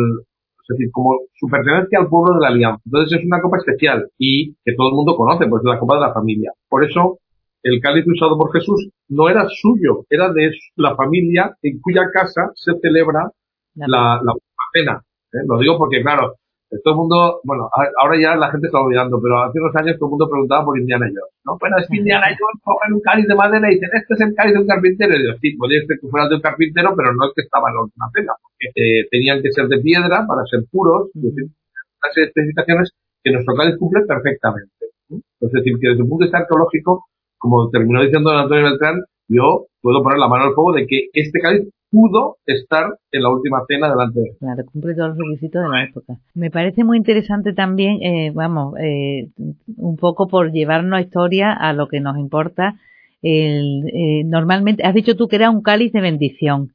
es 0.63 0.77
decir, 0.77 0.89
como 0.91 1.20
su 1.34 1.48
pertenencia 1.48 2.00
al 2.00 2.08
pueblo 2.08 2.36
de 2.36 2.41
la 2.41 2.48
alianza. 2.48 2.82
Entonces 2.86 3.20
es 3.20 3.25
una 3.25 3.41
copa 3.41 3.58
especial 3.58 4.10
y 4.17 4.53
que 4.63 4.74
todo 4.75 4.89
el 4.89 4.96
mundo 4.96 5.15
conoce, 5.15 5.48
pues 5.48 5.62
es 5.62 5.70
la 5.70 5.79
copa 5.79 5.96
de 5.96 6.01
la 6.01 6.13
familia. 6.13 6.51
Por 6.70 6.84
eso 6.84 7.20
el 7.63 7.79
cáliz 7.82 8.05
usado 8.08 8.38
por 8.38 8.51
Jesús 8.53 8.89
no 9.10 9.29
era 9.29 9.46
suyo, 9.50 10.05
era 10.10 10.32
de 10.32 10.51
la 10.75 10.96
familia 10.96 11.55
en 11.62 11.79
cuya 11.82 12.03
casa 12.12 12.51
se 12.55 12.74
celebra 12.82 13.32
la, 13.75 14.20
la, 14.24 14.34
cena. 14.74 15.01
¿eh? 15.32 15.43
Lo 15.48 15.58
digo 15.60 15.77
porque, 15.77 16.01
claro, 16.01 16.36
todo 16.82 16.94
el 16.94 17.00
mundo, 17.06 17.42
bueno, 17.44 17.70
ahora 18.01 18.15
ya 18.18 18.36
la 18.36 18.50
gente 18.50 18.68
está 18.68 18.80
olvidando, 18.82 19.20
pero 19.22 19.44
hace 19.44 19.60
unos 19.60 19.75
años 19.75 19.98
todo 20.00 20.08
el 20.08 20.13
mundo 20.18 20.30
preguntaba 20.30 20.65
por 20.65 20.80
Indiana 20.80 21.06
Jones, 21.06 21.36
¿no? 21.46 21.58
Bueno, 21.60 21.77
es 21.77 21.88
que 21.88 21.98
Indiana 21.98 22.27
Jones 22.34 22.60
coge 22.63 22.94
un 22.94 23.01
cáliz 23.01 23.27
de 23.27 23.36
madera 23.36 23.68
y 23.70 23.75
dicen, 23.75 23.89
este 23.94 24.13
es 24.13 24.22
el 24.22 24.34
cáliz 24.34 24.53
de 24.53 24.62
un 24.62 24.68
carpintero. 24.68 25.13
Y 25.13 25.22
yo, 25.27 25.32
sí, 25.38 25.53
podría 25.53 25.86
ser 25.86 25.98
que 26.01 26.08
fuera 26.10 26.27
de 26.27 26.36
un 26.36 26.42
carpintero, 26.42 26.89
pero 26.98 27.13
no 27.13 27.22
es 27.27 27.32
que 27.36 27.44
estaba 27.46 27.70
en 27.70 27.75
la 27.75 27.82
última 27.86 28.08
cena, 28.10 28.34
porque 28.42 28.65
eh, 28.74 29.06
tenían 29.12 29.42
que 29.44 29.51
ser 29.51 29.68
de 29.68 29.77
piedra 29.86 30.25
para 30.25 30.42
ser 30.50 30.65
puros, 30.72 31.13
y 31.13 31.27
una 31.27 32.10
serie 32.10 32.25
de 32.25 32.32
especificaciones 32.34 32.89
que 33.22 33.32
nuestro 33.32 33.53
cáliz 33.53 33.77
cumple 33.77 34.01
perfectamente. 34.08 34.74
Es 35.13 35.51
decir, 35.51 35.74
que 35.77 35.89
desde 35.94 36.01
un 36.01 36.10
punto 36.10 36.24
de 36.24 36.27
vista 36.27 36.42
arqueológico, 36.42 37.06
como 37.38 37.70
terminó 37.70 38.01
diciendo 38.01 38.32
Antonio 38.32 38.65
Beltrán, 38.65 39.03
yo 39.27 39.68
puedo 39.82 40.01
poner 40.01 40.18
la 40.18 40.27
mano 40.27 40.46
al 40.50 40.53
fuego 40.53 40.74
de 40.74 40.88
que 40.88 41.10
este 41.13 41.39
cáliz 41.39 41.70
pudo 41.94 42.38
estar 42.48 42.98
en 43.12 43.22
la 43.22 43.30
última 43.30 43.60
cena 43.68 43.88
delante 43.88 44.20
de 44.20 44.26
él. 44.26 44.36
Claro, 44.40 44.64
cumple 44.66 44.96
todos 44.96 45.10
los 45.10 45.18
requisitos 45.20 45.62
de 45.62 45.70
la 45.70 45.84
época. 45.84 46.18
Me 46.34 46.50
parece 46.50 46.84
muy 46.84 46.98
interesante 46.98 47.54
también, 47.54 48.02
eh, 48.02 48.32
vamos, 48.34 48.74
eh, 48.80 49.30
un 49.78 49.98
poco 49.98 50.28
por 50.28 50.52
llevarnos 50.52 50.98
a 50.98 51.02
historia 51.02 51.54
a 51.54 51.72
lo 51.74 51.88
que 51.88 52.00
nos 52.00 52.18
importa. 52.18 52.80
El, 53.22 53.84
eh, 53.94 54.24
normalmente, 54.26 54.84
has 54.84 54.96
dicho 54.96 55.16
tú 55.16 55.28
que 55.28 55.36
era 55.36 55.52
un 55.52 55.62
cáliz 55.62 55.94
de 55.94 56.02
bendición, 56.02 56.74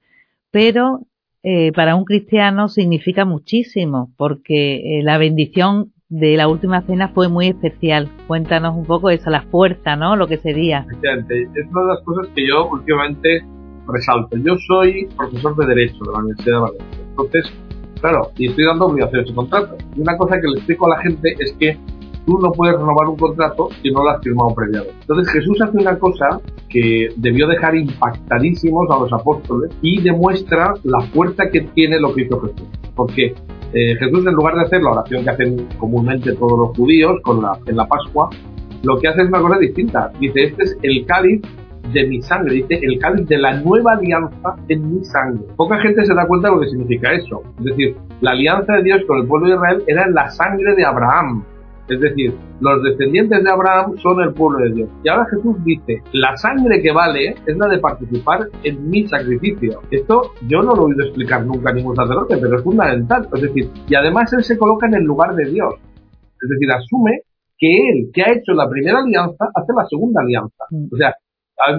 pero 0.53 1.01
eh, 1.43 1.73
para 1.73 1.97
un 1.97 2.05
cristiano 2.05 2.69
significa 2.69 3.25
muchísimo, 3.25 4.13
porque 4.17 5.01
eh, 5.01 5.03
la 5.03 5.19
bendición 5.19 5.93
de 6.09 6.37
la 6.37 6.47
última 6.47 6.83
cena 6.83 7.09
fue 7.09 7.29
muy 7.29 7.49
especial. 7.49 8.09
Cuéntanos 8.29 8.77
un 8.77 8.87
poco 8.87 9.11
eso, 9.11 9.31
la 9.31 9.43
fuerza, 9.43 9.97
¿no? 9.97 10.15
Lo 10.15 10.29
que 10.29 10.39
sería. 10.39 10.87
Es 10.89 11.67
una 11.71 11.83
de 11.83 11.89
las 11.89 12.03
cosas 12.05 12.29
que 12.37 12.47
yo 12.47 12.69
últimamente 12.71 13.45
resalto, 13.92 14.37
yo 14.37 14.57
soy 14.66 15.09
profesor 15.16 15.57
de 15.57 15.66
Derecho 15.66 15.99
de 16.04 16.12
la 16.12 16.18
Universidad 16.18 16.54
de 16.57 16.61
Valencia. 16.61 16.99
Entonces, 17.11 17.52
claro, 18.00 18.30
y 18.37 18.49
estoy 18.49 18.64
dando 18.64 18.87
obligaciones 18.87 19.28
de 19.28 19.35
contrato. 19.35 19.76
Y 19.97 20.00
una 20.00 20.16
cosa 20.16 20.40
que 20.40 20.49
le 20.49 20.57
explico 20.59 20.87
a 20.87 20.97
la 20.97 21.02
gente 21.02 21.35
es 21.38 21.52
que 21.52 21.78
tú 22.26 22.38
no 22.38 22.52
puedes 22.52 22.76
renovar 22.76 23.09
un 23.09 23.16
contrato 23.16 23.71
si 23.83 23.90
no 23.90 24.04
lo 24.04 24.11
has 24.11 24.23
firmado 24.23 24.54
previamente. 24.54 24.95
Entonces 25.00 25.33
Jesús 25.33 25.61
hace 25.62 25.78
una 25.78 25.99
cosa 25.99 26.40
que 26.68 27.09
debió 27.16 27.49
dejar 27.49 27.75
impactadísimos 27.75 28.90
a 28.90 28.99
los 28.99 29.12
apóstoles 29.12 29.71
y 29.80 30.02
demuestra 30.02 30.75
la 30.85 31.00
fuerza 31.07 31.49
que 31.50 31.62
tiene 31.62 31.99
lo 31.99 32.14
que 32.14 32.23
hizo 32.23 32.38
Jesús. 32.40 32.68
Porque 32.95 33.35
eh, 33.73 33.97
Jesús 33.99 34.26
en 34.26 34.35
lugar 34.35 34.57
de 34.57 34.62
hacer 34.62 34.83
la 34.83 34.90
oración 34.90 35.25
que 35.25 35.30
hacen 35.30 35.68
comúnmente 35.78 36.35
todos 36.35 36.59
los 36.59 36.76
judíos 36.76 37.18
con 37.23 37.42
la, 37.42 37.59
en 37.66 37.76
la 37.76 37.87
Pascua, 37.87 38.28
lo 38.83 38.99
que 38.99 39.09
hace 39.09 39.23
es 39.23 39.28
una 39.28 39.40
cosa 39.40 39.59
distinta. 39.59 40.12
Dice, 40.21 40.45
este 40.45 40.64
es 40.64 40.78
el 40.83 41.07
cáliz 41.07 41.40
de 41.92 42.07
mi 42.07 42.23
sangre, 42.23 42.54
dice 42.54 42.78
el 42.83 42.99
cáliz 42.99 43.26
de 43.28 43.38
la 43.38 43.61
nueva 43.61 43.92
alianza 43.92 44.57
en 44.68 44.95
mi 44.95 45.04
sangre. 45.04 45.47
Poca 45.57 45.78
gente 45.80 46.04
se 46.04 46.14
da 46.14 46.26
cuenta 46.26 46.49
de 46.49 46.54
lo 46.54 46.61
que 46.61 46.68
significa 46.68 47.12
eso. 47.12 47.42
Es 47.59 47.64
decir, 47.64 47.97
la 48.21 48.33
alianza 48.33 48.75
de 48.75 48.83
Dios 48.83 49.02
con 49.07 49.21
el 49.21 49.26
pueblo 49.26 49.49
de 49.49 49.54
Israel 49.54 49.83
era 49.87 50.04
en 50.04 50.14
la 50.14 50.28
sangre 50.30 50.75
de 50.75 50.85
Abraham. 50.85 51.45
Es 51.88 52.00
decir, 52.00 52.35
los 52.61 52.83
descendientes 52.83 53.42
de 53.42 53.50
Abraham 53.50 53.97
son 53.97 54.21
el 54.21 54.35
pueblo 54.35 54.59
de 54.59 54.75
Dios. 54.75 54.90
Y 55.02 55.09
ahora 55.09 55.26
Jesús 55.30 55.57
dice, 55.64 56.02
la 56.12 56.37
sangre 56.37 56.83
que 56.83 56.92
vale 56.92 57.35
es 57.47 57.57
la 57.57 57.66
de 57.66 57.78
participar 57.78 58.40
en 58.62 58.90
mi 58.90 59.09
sacrificio. 59.09 59.80
Esto 59.90 60.33
yo 60.47 60.62
no 60.62 60.75
lo 60.75 60.83
he 60.83 60.85
oído 60.87 61.04
explicar 61.04 61.47
nunca 61.47 61.71
a 61.71 61.73
ningún 61.73 61.97
sacerdote, 61.97 62.37
pero 62.37 62.59
es 62.59 62.62
fundamental. 62.62 63.26
Es 63.35 63.40
decir, 63.40 63.71
y 63.88 63.95
además 63.95 64.30
él 64.35 64.45
se 64.45 64.59
coloca 64.59 64.87
en 64.87 64.95
el 64.95 65.04
lugar 65.04 65.35
de 65.35 65.50
Dios. 65.50 65.75
Es 65.76 66.49
decir, 66.50 66.71
asume 66.71 67.23
que 67.59 67.66
él, 67.66 68.11
que 68.12 68.23
ha 68.23 68.33
hecho 68.33 68.52
la 68.52 68.68
primera 68.68 68.99
alianza, 68.99 69.47
hace 69.54 69.73
la 69.75 69.87
segunda 69.87 70.21
alianza. 70.21 70.64
Mm. 70.71 70.87
O 70.92 70.97
sea, 70.97 71.14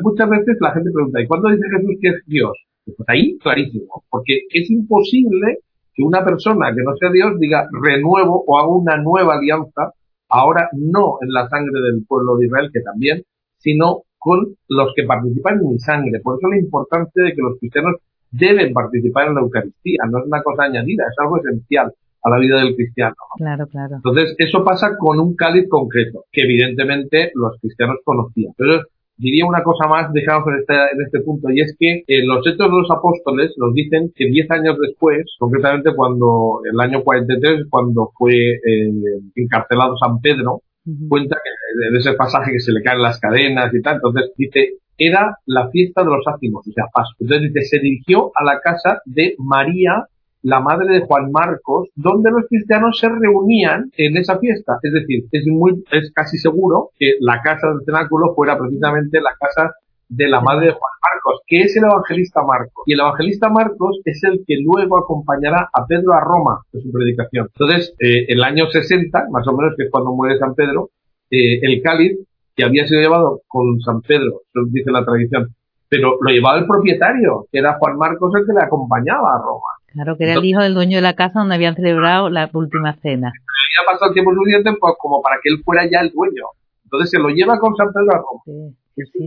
muchas 0.02 0.30
veces 0.30 0.58
la 0.60 0.72
gente 0.74 0.92
pregunta, 0.94 1.22
¿y 1.22 1.28
cuándo 1.28 1.50
dice 1.50 1.64
Jesús 1.76 1.96
que 2.02 2.10
es 2.10 2.26
Dios? 2.26 2.52
Pues 2.86 3.10
ahí, 3.10 3.38
clarísimo, 3.40 4.04
porque 4.10 4.42
es 4.50 4.70
imposible 4.70 5.60
que 5.94 6.04
una 6.04 6.24
persona 6.24 6.74
que 6.76 6.82
no 6.84 6.96
sea 6.98 7.12
Dios 7.12 7.40
diga 7.40 7.68
renuevo 7.72 8.44
o 8.46 8.60
haga 8.60 8.70
una 8.70 8.98
nueva 8.98 9.36
alianza, 9.36 9.94
ahora 10.30 10.70
no 10.74 11.18
en 11.22 11.32
la 11.34 11.48
sangre 11.50 11.82
del 11.82 12.06
pueblo 12.08 12.38
de 12.38 12.48
Israel, 12.48 12.70
que 12.74 12.82
también, 12.82 13.24
sino 13.58 14.04
con 14.18 14.56
los 14.68 14.94
que 14.96 15.04
participan 15.04 15.60
en 15.60 15.70
mi 15.70 15.80
sangre. 15.80 16.20
Por 16.22 16.38
eso 16.38 16.48
la 16.48 16.58
importancia 16.58 17.24
de 17.24 17.34
que 17.34 17.42
los 17.42 17.58
cristianos 17.60 17.96
deben 18.32 18.74
participar 18.74 19.28
en 19.28 19.36
la 19.36 19.42
Eucaristía, 19.42 20.04
no 20.10 20.20
es 20.20 20.26
una 20.26 20.44
cosa 20.44 20.64
añadida, 20.64 21.06
es 21.10 21.16
algo 21.20 21.38
esencial 21.38 21.92
a 22.22 22.30
la 22.30 22.38
vida 22.38 22.58
del 22.60 22.76
cristiano. 22.76 23.16
Claro, 23.38 23.68
claro. 23.68 23.96
Entonces, 23.96 24.36
eso 24.38 24.64
pasa 24.64 24.98
con 24.98 25.20
un 25.20 25.36
cáliz 25.36 25.68
concreto, 25.70 26.26
que 26.32 26.42
evidentemente 26.42 27.32
los 27.34 27.58
cristianos 27.60 27.98
conocían. 28.04 28.54
Entonces, 28.58 28.88
diría 29.20 29.46
una 29.46 29.62
cosa 29.64 29.88
más, 29.88 30.12
dejamos 30.14 30.48
en 30.48 30.60
este, 30.60 30.74
en 30.74 31.02
este 31.06 31.20
punto, 31.22 31.50
y 31.52 31.62
es 31.62 31.76
que 31.78 32.04
en 32.08 32.28
los 32.28 32.40
hechos 32.48 32.72
de 32.72 32.80
los 32.82 32.90
apóstoles 32.90 33.54
nos 33.58 33.74
dicen 33.74 34.12
que 34.16 34.26
diez 34.26 34.50
años 34.50 34.78
después, 34.82 35.26
concretamente 35.38 35.94
cuando, 35.94 36.62
el 36.72 36.80
año 36.80 37.04
43, 37.04 37.68
cuando 37.70 38.12
fue 38.18 38.34
eh, 38.34 38.92
encarcelado 39.36 39.98
San 39.98 40.20
Pedro, 40.22 40.62
cuenta 41.08 41.36
que 41.36 41.88
en 41.90 41.96
ese 41.96 42.14
pasaje 42.14 42.52
que 42.52 42.60
se 42.60 42.72
le 42.72 42.82
caen 42.82 43.02
las 43.02 43.20
cadenas 43.20 43.72
y 43.74 43.82
tal, 43.82 43.96
entonces 43.96 44.32
dice, 44.38 44.78
era 44.98 45.38
la 45.46 45.70
fiesta 45.70 46.04
de 46.04 46.10
los 46.10 46.26
ácimos, 46.28 46.68
o 46.68 46.72
sea, 46.72 46.86
Pascua. 46.94 47.16
Entonces 47.20 47.54
dice, 47.54 47.78
se 47.78 47.80
dirigió 47.80 48.32
a 48.36 48.44
la 48.44 48.60
casa 48.60 49.02
de 49.06 49.36
María, 49.38 50.06
la 50.42 50.60
madre 50.60 50.94
de 50.94 51.06
Juan 51.06 51.32
Marcos, 51.32 51.90
donde 51.96 52.32
los 52.32 52.46
cristianos 52.50 52.98
se 53.00 53.10
reunían 53.10 53.92
en 53.98 54.18
esa 54.18 54.40
fiesta. 54.40 54.78
Es 54.82 54.94
decir, 54.94 55.26
es 55.32 55.46
muy, 55.48 55.84
es 55.92 56.12
casi 56.14 56.38
seguro 56.38 56.90
que 56.98 57.14
la 57.20 57.42
casa 57.42 57.68
del 57.68 57.86
cenáculo 57.86 58.34
fuera 58.36 58.58
precisamente 58.58 59.20
la 59.22 59.36
casa 59.40 59.74
de 60.08 60.28
la 60.28 60.42
madre 60.42 60.68
de 60.68 60.72
Juan 60.72 60.94
Marcos, 61.04 61.42
que 61.46 61.62
es 61.62 61.78
el 61.78 61.84
evangelista 61.84 62.42
Marcos. 62.42 62.84
Y 62.88 62.94
el 62.94 63.00
evangelista 63.00 63.50
Marcos 63.50 64.02
es 64.06 64.24
el 64.24 64.44
que 64.46 64.56
luego 64.64 64.98
acompañará 64.98 65.70
a 65.72 65.86
Pedro 65.86 66.14
a 66.14 66.22
Roma 66.22 66.62
en 66.74 66.82
su 66.82 66.92
predicación. 66.92 67.48
Entonces, 67.54 67.94
eh, 68.00 68.26
el 68.28 68.44
año 68.44 68.66
60, 68.68 69.28
más 69.30 69.48
o 69.48 69.56
menos, 69.56 69.76
que 69.78 69.84
es 69.86 69.92
cuando 69.92 70.14
muere 70.14 70.40
San 70.40 70.56
Pedro, 70.56 70.90
eh, 71.30 71.60
el 71.62 71.82
cáliz 71.84 72.18
que 72.56 72.66
había 72.66 72.88
sido 72.88 73.02
llevado 73.02 73.42
con 73.48 73.80
San 73.82 74.02
Pedro, 74.02 74.42
dice 74.72 74.92
la 74.92 75.06
tradición, 75.06 75.56
pero 75.88 76.18
lo 76.20 76.30
llevaba 76.32 76.60
el 76.60 76.68
propietario, 76.68 77.46
que 77.52 77.60
era 77.60 77.78
Juan 77.78 77.98
Marcos 77.98 78.34
el 78.36 78.46
que 78.46 78.54
le 78.54 78.66
acompañaba 78.66 79.36
a 79.36 79.42
Roma. 79.42 79.79
Claro, 79.94 80.18
que 80.18 80.26
era 80.26 80.34
el 80.34 80.46
hijo 80.46 80.62
del 80.62 80.74
dueño 80.74 80.98
de 80.98 81.02
la 81.02 81.16
casa 81.16 81.40
donde 81.40 81.56
habían 81.56 81.76
celebrado 81.76 82.30
la 82.30 82.50
última 82.54 82.96
cena. 83.02 83.32
Ya 83.76 83.92
pasó 83.92 84.06
el 84.08 84.14
tiempo 84.14 84.34
suficiente 84.34 84.72
pues, 84.80 84.94
como 85.00 85.22
para 85.22 85.38
que 85.42 85.50
él 85.50 85.62
fuera 85.64 85.90
ya 85.90 86.02
el 86.02 86.12
dueño. 86.12 86.46
Entonces 86.84 87.12
se 87.12 87.20
lo 87.20 87.30
lleva 87.30 87.60
con 87.60 87.76
San 87.76 87.92
Pedro 87.94 88.12
a 88.14 88.18
Roma. 88.18 88.74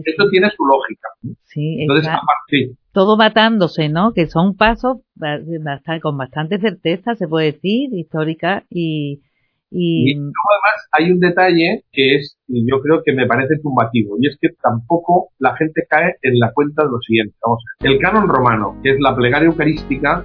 Esto 0.04 0.28
tiene 0.30 0.50
su 0.50 0.64
lógica. 0.64 1.08
Sí, 1.44 1.78
Entonces, 1.80 2.12
todo 2.92 3.16
matándose, 3.16 3.88
¿no? 3.88 4.12
Que 4.12 4.26
son 4.26 4.56
pasos 4.56 4.98
con 6.02 6.18
bastante 6.18 6.58
certeza, 6.58 7.14
se 7.14 7.26
puede 7.26 7.52
decir, 7.52 7.88
histórica 7.94 8.64
y, 8.68 9.22
y... 9.70 10.14
además 10.14 10.88
hay 10.92 11.10
un 11.10 11.20
detalle 11.20 11.84
que 11.90 12.16
es, 12.16 12.36
y 12.48 12.68
yo 12.68 12.80
creo 12.80 13.02
que 13.04 13.12
me 13.12 13.26
parece 13.26 13.54
tumbativo, 13.62 14.16
y 14.20 14.26
es 14.26 14.36
que 14.40 14.48
tampoco 14.62 15.28
la 15.38 15.56
gente 15.56 15.84
cae 15.88 16.16
en 16.22 16.38
la 16.38 16.52
cuenta 16.52 16.84
de 16.84 16.90
lo 16.90 16.98
siguiente. 17.00 17.34
Vamos 17.42 17.62
a 17.80 17.84
ver. 17.84 17.92
El 17.92 17.98
canon 17.98 18.28
romano, 18.28 18.76
que 18.82 18.90
es 18.90 19.00
la 19.00 19.16
plegaria 19.16 19.46
eucarística, 19.46 20.24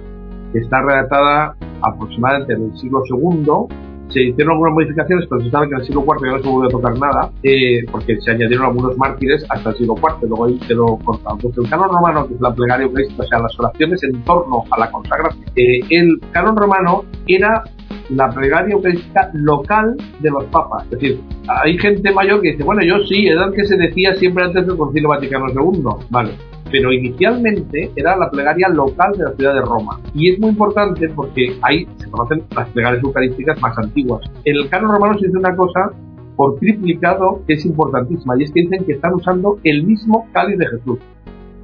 que 0.52 0.58
está 0.60 0.82
redactada 0.82 1.54
aproximadamente 1.82 2.54
en 2.54 2.64
el 2.64 2.78
siglo 2.78 3.02
II, 3.08 3.68
se 4.08 4.22
hicieron 4.22 4.52
algunas 4.52 4.74
modificaciones, 4.74 5.26
pero 5.28 5.42
se 5.42 5.50
sabe 5.50 5.68
que 5.68 5.74
en 5.74 5.80
el 5.80 5.86
siglo 5.86 6.04
IV 6.06 6.26
ya 6.26 6.36
no 6.36 6.42
se 6.42 6.48
volvió 6.48 6.68
a 6.68 6.70
tocar 6.70 6.98
nada, 6.98 7.30
eh, 7.42 7.84
porque 7.90 8.18
se 8.20 8.30
añadieron 8.30 8.66
algunos 8.66 8.96
mártires 8.96 9.44
hasta 9.50 9.70
el 9.70 9.76
siglo 9.76 9.94
IV, 9.96 10.28
luego 10.28 10.44
ahí 10.46 10.58
quedó 10.66 10.98
cortado. 11.04 11.36
Entonces, 11.36 11.64
el 11.64 11.70
canon 11.70 11.88
romano, 11.90 12.26
que 12.26 12.34
es 12.34 12.40
la 12.40 12.54
plegaria 12.54 12.86
eucarística, 12.86 13.22
o 13.22 13.26
sea, 13.26 13.38
las 13.40 13.58
oraciones 13.58 14.02
en 14.04 14.24
torno 14.24 14.64
a 14.70 14.78
la 14.78 14.90
consagración, 14.90 15.44
eh, 15.56 15.80
el 15.90 16.20
canon 16.32 16.56
romano 16.56 17.04
era 17.26 17.64
la 18.10 18.30
plegaria 18.30 18.74
eucarística 18.74 19.30
local 19.34 19.96
de 20.20 20.30
los 20.30 20.44
papas. 20.44 20.84
Es 20.84 20.90
decir, 20.92 21.20
hay 21.46 21.78
gente 21.78 22.10
mayor 22.12 22.40
que 22.40 22.52
dice, 22.52 22.64
bueno, 22.64 22.82
yo 22.82 23.04
sí, 23.06 23.26
era 23.26 23.46
el 23.46 23.52
que 23.52 23.64
se 23.64 23.76
decía 23.76 24.14
siempre 24.14 24.44
antes 24.44 24.66
del 24.66 24.76
Concilio 24.76 25.10
Vaticano 25.10 25.46
II. 25.48 25.82
Vale. 26.08 26.30
Pero 26.70 26.92
inicialmente 26.92 27.90
era 27.96 28.16
la 28.16 28.30
plegaria 28.30 28.68
local 28.68 29.12
de 29.16 29.24
la 29.24 29.32
ciudad 29.32 29.54
de 29.54 29.60
Roma. 29.62 30.00
Y 30.14 30.30
es 30.30 30.38
muy 30.38 30.50
importante 30.50 31.08
porque 31.10 31.56
ahí 31.62 31.86
se 31.96 32.10
conocen 32.10 32.42
las 32.54 32.68
plegarias 32.70 33.02
eucarísticas 33.02 33.60
más 33.60 33.76
antiguas. 33.78 34.22
En 34.44 34.56
el 34.56 34.68
canon 34.68 34.92
romano 34.92 35.18
se 35.18 35.26
dice 35.26 35.38
una 35.38 35.56
cosa 35.56 35.92
por 36.36 36.58
triplicado 36.58 37.42
que 37.46 37.54
es 37.54 37.64
importantísima 37.64 38.38
y 38.38 38.44
es 38.44 38.52
que 38.52 38.62
dicen 38.62 38.84
que 38.84 38.92
están 38.92 39.14
usando 39.14 39.58
el 39.64 39.84
mismo 39.84 40.28
cáliz 40.32 40.58
de 40.58 40.68
Jesús. 40.68 40.98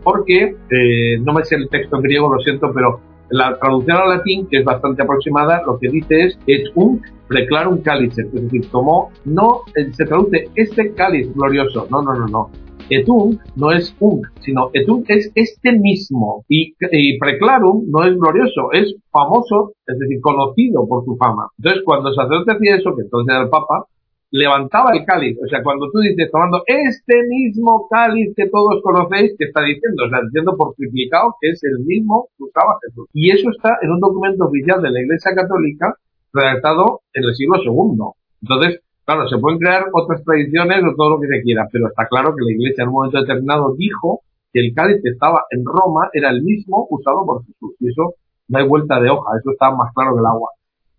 Porque, 0.03 0.57
eh, 0.71 1.19
no 1.21 1.33
me 1.33 1.45
sé 1.45 1.57
el 1.57 1.69
texto 1.69 1.97
en 1.97 2.03
griego, 2.03 2.33
lo 2.33 2.41
siento, 2.41 2.71
pero 2.75 3.01
la 3.31 3.59
traducción 3.59 3.97
al 3.97 4.19
latín, 4.19 4.47
que 4.49 4.59
es 4.59 4.65
bastante 4.65 5.03
aproximada, 5.03 5.63
lo 5.67 5.79
que 5.79 5.89
dice 5.89 6.25
es 6.25 6.39
et 6.47 6.67
un 6.75 7.01
preclarum 7.29 7.79
cálice, 7.79 8.23
es 8.23 8.33
decir, 8.33 8.69
como 8.71 9.11
no 9.25 9.63
eh, 9.75 9.91
se 9.93 10.05
traduce 10.05 10.49
este 10.55 10.93
cáliz 10.93 11.33
glorioso, 11.35 11.87
no, 11.91 12.03
no, 12.03 12.15
no, 12.15 12.27
no. 12.27 12.51
Etum 12.91 13.39
no 13.57 13.73
es 13.73 13.95
un, 14.01 14.23
sino 14.41 14.71
etum 14.73 15.05
es 15.09 15.31
este 15.35 15.73
mismo. 15.73 16.45
Y, 16.49 16.75
preclarum 17.19 17.85
no 17.89 18.05
es 18.05 18.15
glorioso, 18.17 18.73
es 18.73 18.95
famoso, 19.11 19.73
es 19.87 19.99
decir, 19.99 20.21
conocido 20.21 20.87
por 20.87 21.05
su 21.05 21.17
fama. 21.17 21.49
Entonces, 21.59 21.83
cuando 21.85 22.11
el 22.11 22.15
sacerdote 22.15 22.53
hacía 22.53 22.77
eso, 22.77 22.95
que 22.95 23.03
entonces 23.03 23.35
era 23.35 23.45
el 23.45 23.51
Papa, 23.51 23.87
levantaba 24.31 24.91
el 24.93 25.05
cáliz. 25.05 25.39
O 25.43 25.49
sea, 25.49 25.63
cuando 25.63 25.87
tú 25.93 26.01
dices 26.01 26.29
tomando 26.31 26.63
este 26.67 27.15
mismo 27.29 27.87
cáliz 27.89 28.35
que 28.37 28.49
todos 28.51 28.83
conocéis, 28.83 29.33
¿qué 29.39 29.47
está 29.47 29.63
diciendo? 29.63 30.05
O 30.05 30.09
sea, 30.11 30.21
diciendo 30.25 30.57
por 30.57 30.75
triplicado 30.75 31.37
que 31.41 31.51
es 31.51 31.63
el 31.63 31.85
mismo 31.87 32.29
que 32.37 32.45
usaba 32.45 32.79
Jesús. 32.83 33.09
Y 33.13 33.31
eso 33.31 33.49
está 33.51 33.79
en 33.81 33.93
un 33.93 34.01
documento 34.01 34.47
oficial 34.47 34.83
de 34.83 34.91
la 34.91 35.01
Iglesia 35.01 35.33
Católica 35.35 35.95
redactado 36.33 37.01
en 37.15 37.25
el 37.25 37.35
siglo 37.35 37.57
II. 37.63 38.11
Entonces, 38.43 38.84
claro, 39.05 39.29
se 39.29 39.39
pueden 39.39 39.59
crear 39.59 39.85
otras 39.93 40.23
tradiciones 40.25 40.83
o 40.85 40.95
todo 40.97 41.11
lo 41.11 41.21
que 41.21 41.29
se 41.29 41.43
quiera, 41.43 41.67
pero 41.71 41.89
está 41.89 42.07
claro 42.09 42.35
que 42.35 42.45
la 42.45 42.53
Iglesia 42.53 42.83
en 42.83 42.89
un 42.89 42.95
momento 42.95 43.21
determinado 43.21 43.75
dijo 43.77 44.21
que 44.53 44.61
el 44.61 44.75
cáliz 44.75 45.01
que 45.03 45.11
estaba 45.11 45.43
en 45.51 45.65
Roma 45.65 46.09
era 46.13 46.31
el 46.31 46.43
mismo 46.43 46.87
usado 46.91 47.25
por 47.27 47.45
Jesús. 47.45 47.75
Y 47.81 47.89
eso 47.89 48.15
no 48.49 48.59
hay 48.59 48.67
vuelta 48.67 49.01
de 49.01 49.11
hoja, 49.11 49.37
eso 49.39 49.51
está 49.53 49.71
más 49.71 49.93
claro 49.95 50.15
que 50.15 50.21
el 50.21 50.27
agua. 50.27 50.51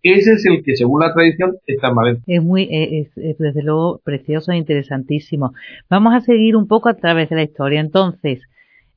Ese 0.02 0.32
es 0.34 0.46
el 0.46 0.62
que, 0.62 0.76
según 0.76 1.00
la 1.00 1.12
tradición, 1.12 1.56
está 1.66 1.88
en 1.88 1.94
Valencia. 1.94 2.24
Es 2.26 2.42
muy, 2.42 2.68
es, 2.70 3.14
desde 3.38 3.62
luego 3.62 4.00
precioso 4.04 4.52
e 4.52 4.56
interesantísimo. 4.56 5.52
Vamos 5.90 6.14
a 6.14 6.20
seguir 6.20 6.54
un 6.54 6.68
poco 6.68 6.88
a 6.88 6.94
través 6.94 7.28
de 7.28 7.36
la 7.36 7.42
historia. 7.42 7.80
Entonces, 7.80 8.40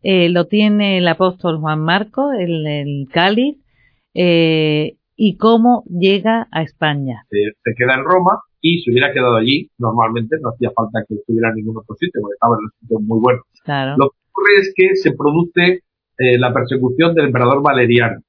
eh, 0.03 0.29
lo 0.29 0.45
tiene 0.45 0.99
el 0.99 1.07
apóstol 1.07 1.59
Juan 1.59 1.79
Marco, 1.79 2.31
el, 2.31 2.67
el 2.67 3.07
cáliz, 3.11 3.57
eh, 4.13 4.97
y 5.15 5.37
cómo 5.37 5.83
llega 5.89 6.47
a 6.51 6.61
España. 6.61 7.25
Se, 7.29 7.73
queda 7.75 7.95
en 7.95 8.05
Roma 8.05 8.39
y 8.61 8.81
se 8.81 8.91
hubiera 8.91 9.13
quedado 9.13 9.35
allí, 9.35 9.69
normalmente 9.77 10.37
no 10.41 10.49
hacía 10.49 10.71
falta 10.75 11.03
que 11.07 11.15
estuviera 11.15 11.49
en 11.49 11.55
ningún 11.55 11.77
otro 11.77 11.95
sitio, 11.95 12.21
porque 12.21 12.33
estaba 12.33 12.55
en 12.55 12.65
un 12.65 12.71
sitio 12.79 12.99
muy 12.99 13.19
bueno. 13.19 13.41
Claro. 13.63 13.95
Lo 13.97 14.09
que 14.09 14.17
ocurre 14.31 14.55
es 14.59 14.73
que 14.75 14.95
se 14.95 15.11
produce 15.11 15.83
eh, 16.17 16.37
la 16.37 16.53
persecución 16.53 17.13
del 17.15 17.27
emperador 17.27 17.61
Valeriano 17.63 18.21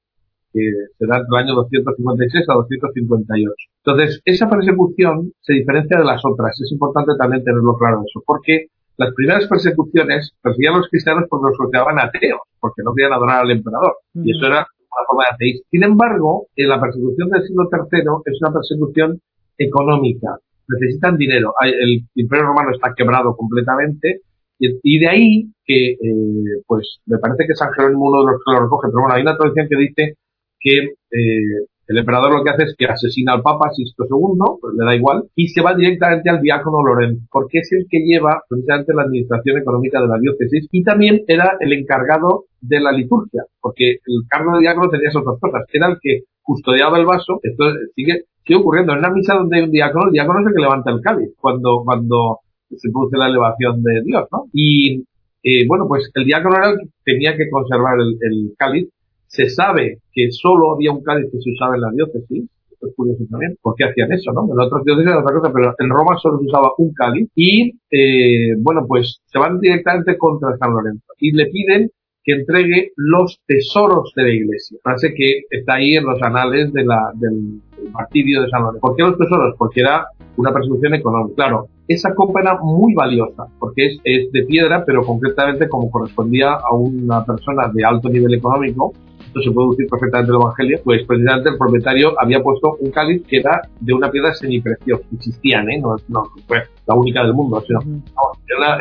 que 0.53 0.59
se 0.97 1.05
da 1.07 1.17
entre 1.17 1.31
el 1.31 1.43
año 1.47 1.55
256 1.55 2.49
a 2.49 2.53
258. 2.53 3.55
Entonces, 3.85 4.21
esa 4.25 4.49
persecución 4.49 5.31
se 5.39 5.53
diferencia 5.53 5.97
de 5.97 6.05
las 6.05 6.21
otras. 6.25 6.59
Es 6.59 6.71
importante 6.71 7.13
también 7.17 7.43
tenerlo 7.43 7.77
claro 7.77 8.03
eso, 8.05 8.21
porque 8.25 8.67
las 8.97 9.13
primeras 9.15 9.47
persecuciones 9.47 10.31
perseguían 10.41 10.75
a 10.75 10.77
los 10.77 10.89
cristianos 10.89 11.25
porque 11.29 11.47
los 11.49 11.57
consideraban 11.57 11.99
ateos, 11.99 12.41
porque 12.59 12.83
no 12.83 12.93
querían 12.93 13.13
adorar 13.13 13.43
al 13.43 13.51
emperador. 13.51 13.95
Y 14.13 14.35
eso 14.35 14.45
era 14.45 14.67
una 14.67 15.03
forma 15.07 15.23
de 15.23 15.33
ateísmo. 15.35 15.65
Sin 15.71 15.83
embargo, 15.83 16.47
en 16.55 16.69
la 16.69 16.81
persecución 16.81 17.29
del 17.29 17.43
siglo 17.47 17.69
III 17.71 17.99
es 18.25 18.41
una 18.41 18.53
persecución 18.53 19.21
económica. 19.65 20.37
Necesitan 20.67 21.17
dinero. 21.17 21.53
El 21.63 22.05
imperio 22.15 22.45
romano 22.45 22.71
está 22.71 22.93
quebrado 22.95 23.35
completamente 23.35 24.21
y 24.59 24.99
de 24.99 25.07
ahí 25.07 25.51
que, 25.65 25.93
eh, 25.93 26.61
pues, 26.67 26.99
me 27.07 27.17
parece 27.17 27.45
que 27.47 27.55
San 27.55 27.73
Jerónimo 27.73 28.05
uno 28.05 28.19
de 28.19 28.31
los 28.31 28.41
que 28.45 28.53
lo 28.53 28.61
recoge, 28.61 28.89
pero 28.89 29.01
bueno, 29.01 29.15
hay 29.15 29.23
una 29.23 29.35
tradición 29.35 29.67
que 29.67 29.77
dice 29.77 30.17
que 30.59 30.77
eh, 30.77 31.65
el 31.87 31.97
emperador 31.97 32.37
lo 32.37 32.43
que 32.43 32.51
hace 32.51 32.63
es 32.63 32.75
que 32.77 32.85
asesina 32.85 33.33
al 33.33 33.41
Papa 33.41 33.69
Sisto 33.71 34.05
II, 34.05 34.59
pues 34.61 34.73
le 34.77 34.85
da 34.85 34.95
igual, 34.95 35.23
y 35.35 35.47
se 35.49 35.61
va 35.61 35.73
directamente 35.73 36.29
al 36.29 36.41
diácono 36.41 36.83
Lorenzo, 36.83 37.25
porque 37.31 37.59
es 37.59 37.71
el 37.71 37.85
que 37.89 37.99
lleva 37.99 38.43
precisamente 38.47 38.93
la 38.93 39.03
administración 39.03 39.57
económica 39.57 39.99
de 39.99 40.07
la 40.07 40.19
diócesis 40.19 40.67
y 40.71 40.83
también 40.83 41.21
era 41.27 41.57
el 41.59 41.73
encargado 41.73 42.45
de 42.61 42.79
la 42.79 42.91
liturgia, 42.91 43.43
porque 43.59 43.97
el 44.05 44.23
cargo 44.29 44.53
de 44.53 44.61
diácono 44.61 44.89
tenía 44.89 45.09
esas 45.09 45.25
dos 45.25 45.39
cosas, 45.39 45.65
era 45.73 45.87
el 45.87 45.97
que 45.99 46.21
custodiaba 46.43 46.99
el 46.99 47.05
vaso, 47.05 47.39
esto 47.43 47.65
sigue, 47.95 48.25
sigue 48.45 48.59
ocurriendo. 48.59 48.93
En 48.93 48.99
una 48.99 49.09
misa 49.11 49.35
donde 49.35 49.57
hay 49.57 49.63
un 49.63 49.71
diácono, 49.71 50.07
el 50.07 50.13
diácono 50.13 50.39
es 50.39 50.47
el 50.47 50.53
que 50.53 50.61
levanta 50.61 50.91
el 50.91 51.01
cáliz, 51.01 51.29
cuando, 51.39 51.81
cuando 51.83 52.39
se 52.69 52.89
produce 52.91 53.17
la 53.17 53.27
elevación 53.27 53.81
de 53.83 54.01
Dios, 54.03 54.27
¿no? 54.31 54.45
Y 54.53 55.03
eh, 55.43 55.65
bueno, 55.67 55.85
pues 55.87 56.09
el 56.13 56.25
diácono 56.25 56.55
era 56.57 56.69
el 56.69 56.79
que 56.79 56.89
tenía 57.03 57.35
que 57.35 57.49
conservar 57.49 57.99
el, 57.99 58.53
cáliz. 58.57 58.89
Se 59.27 59.49
sabe 59.49 59.99
que 60.13 60.31
solo 60.31 60.73
había 60.73 60.91
un 60.91 61.03
cáliz 61.03 61.31
que 61.31 61.39
se 61.39 61.51
usaba 61.51 61.75
en 61.75 61.81
la 61.81 61.91
diócesis, 61.91 62.49
esto 62.69 62.87
es 62.87 62.95
curioso 62.95 63.23
también, 63.29 63.55
¿por 63.61 63.75
qué 63.75 63.85
hacían 63.85 64.11
eso, 64.11 64.31
no? 64.33 64.43
En 64.51 64.59
otras 64.59 64.83
diócesis 64.83 65.09
era 65.09 65.21
otra 65.21 65.39
cosa, 65.39 65.53
pero 65.53 65.73
en 65.77 65.89
Roma 65.89 66.17
solo 66.21 66.39
se 66.39 66.45
usaba 66.45 66.71
un 66.77 66.93
cáliz. 66.93 67.29
Y, 67.35 67.71
eh, 67.91 68.55
bueno, 68.59 68.85
pues 68.87 69.21
se 69.25 69.39
van 69.39 69.59
directamente 69.59 70.17
contra 70.17 70.57
San 70.57 70.73
Lorenzo 70.73 71.13
y 71.19 71.31
le 71.31 71.45
piden 71.47 71.89
que 72.23 72.33
entregue 72.33 72.91
los 72.95 73.39
tesoros 73.47 74.11
de 74.15 74.23
la 74.23 74.29
iglesia. 74.29 74.77
Frase 74.83 75.13
que 75.13 75.41
está 75.49 75.75
ahí 75.75 75.95
en 75.95 76.05
los 76.05 76.21
anales 76.21 76.71
de 76.73 76.85
la, 76.85 77.11
del 77.15 77.61
martirio 77.91 78.43
de 78.43 78.49
San 78.49 78.63
Lorenzo. 78.63 78.87
¿Por 78.87 78.95
qué 78.95 79.03
los 79.03 79.17
tesoros? 79.17 79.55
Porque 79.57 79.81
era 79.81 80.05
una 80.37 80.53
persecución 80.53 80.93
económica. 80.93 81.35
Claro, 81.35 81.67
esa 81.87 82.13
copa 82.13 82.41
era 82.41 82.57
muy 82.61 82.93
valiosa, 82.93 83.45
porque 83.59 83.87
es, 83.87 83.99
es 84.03 84.31
de 84.31 84.43
piedra, 84.43 84.83
pero 84.85 85.03
concretamente 85.03 85.67
como 85.67 85.89
correspondía 85.89 86.53
a 86.53 86.73
una 86.73 87.25
persona 87.25 87.69
de 87.73 87.83
alto 87.83 88.09
nivel 88.09 88.33
económico, 88.33 88.93
esto 89.31 89.41
se 89.43 89.51
puede 89.51 89.69
decir 89.71 89.87
perfectamente 89.87 90.29
en 90.29 90.35
el 90.35 90.41
Evangelio, 90.41 90.79
pues 90.83 91.05
precisamente 91.05 91.49
el 91.51 91.57
propietario 91.57 92.13
había 92.19 92.43
puesto 92.43 92.75
un 92.81 92.91
cáliz 92.91 93.23
que 93.25 93.37
era 93.37 93.61
de 93.79 93.93
una 93.93 94.11
piedra 94.11 94.33
semipreciosa. 94.33 95.03
Existían, 95.13 95.69
¿eh? 95.69 95.79
No, 95.79 95.95
no 96.09 96.23
fue 96.47 96.63
la 96.85 96.95
única 96.95 97.23
del 97.23 97.33
mundo, 97.33 97.63
sino, 97.65 97.79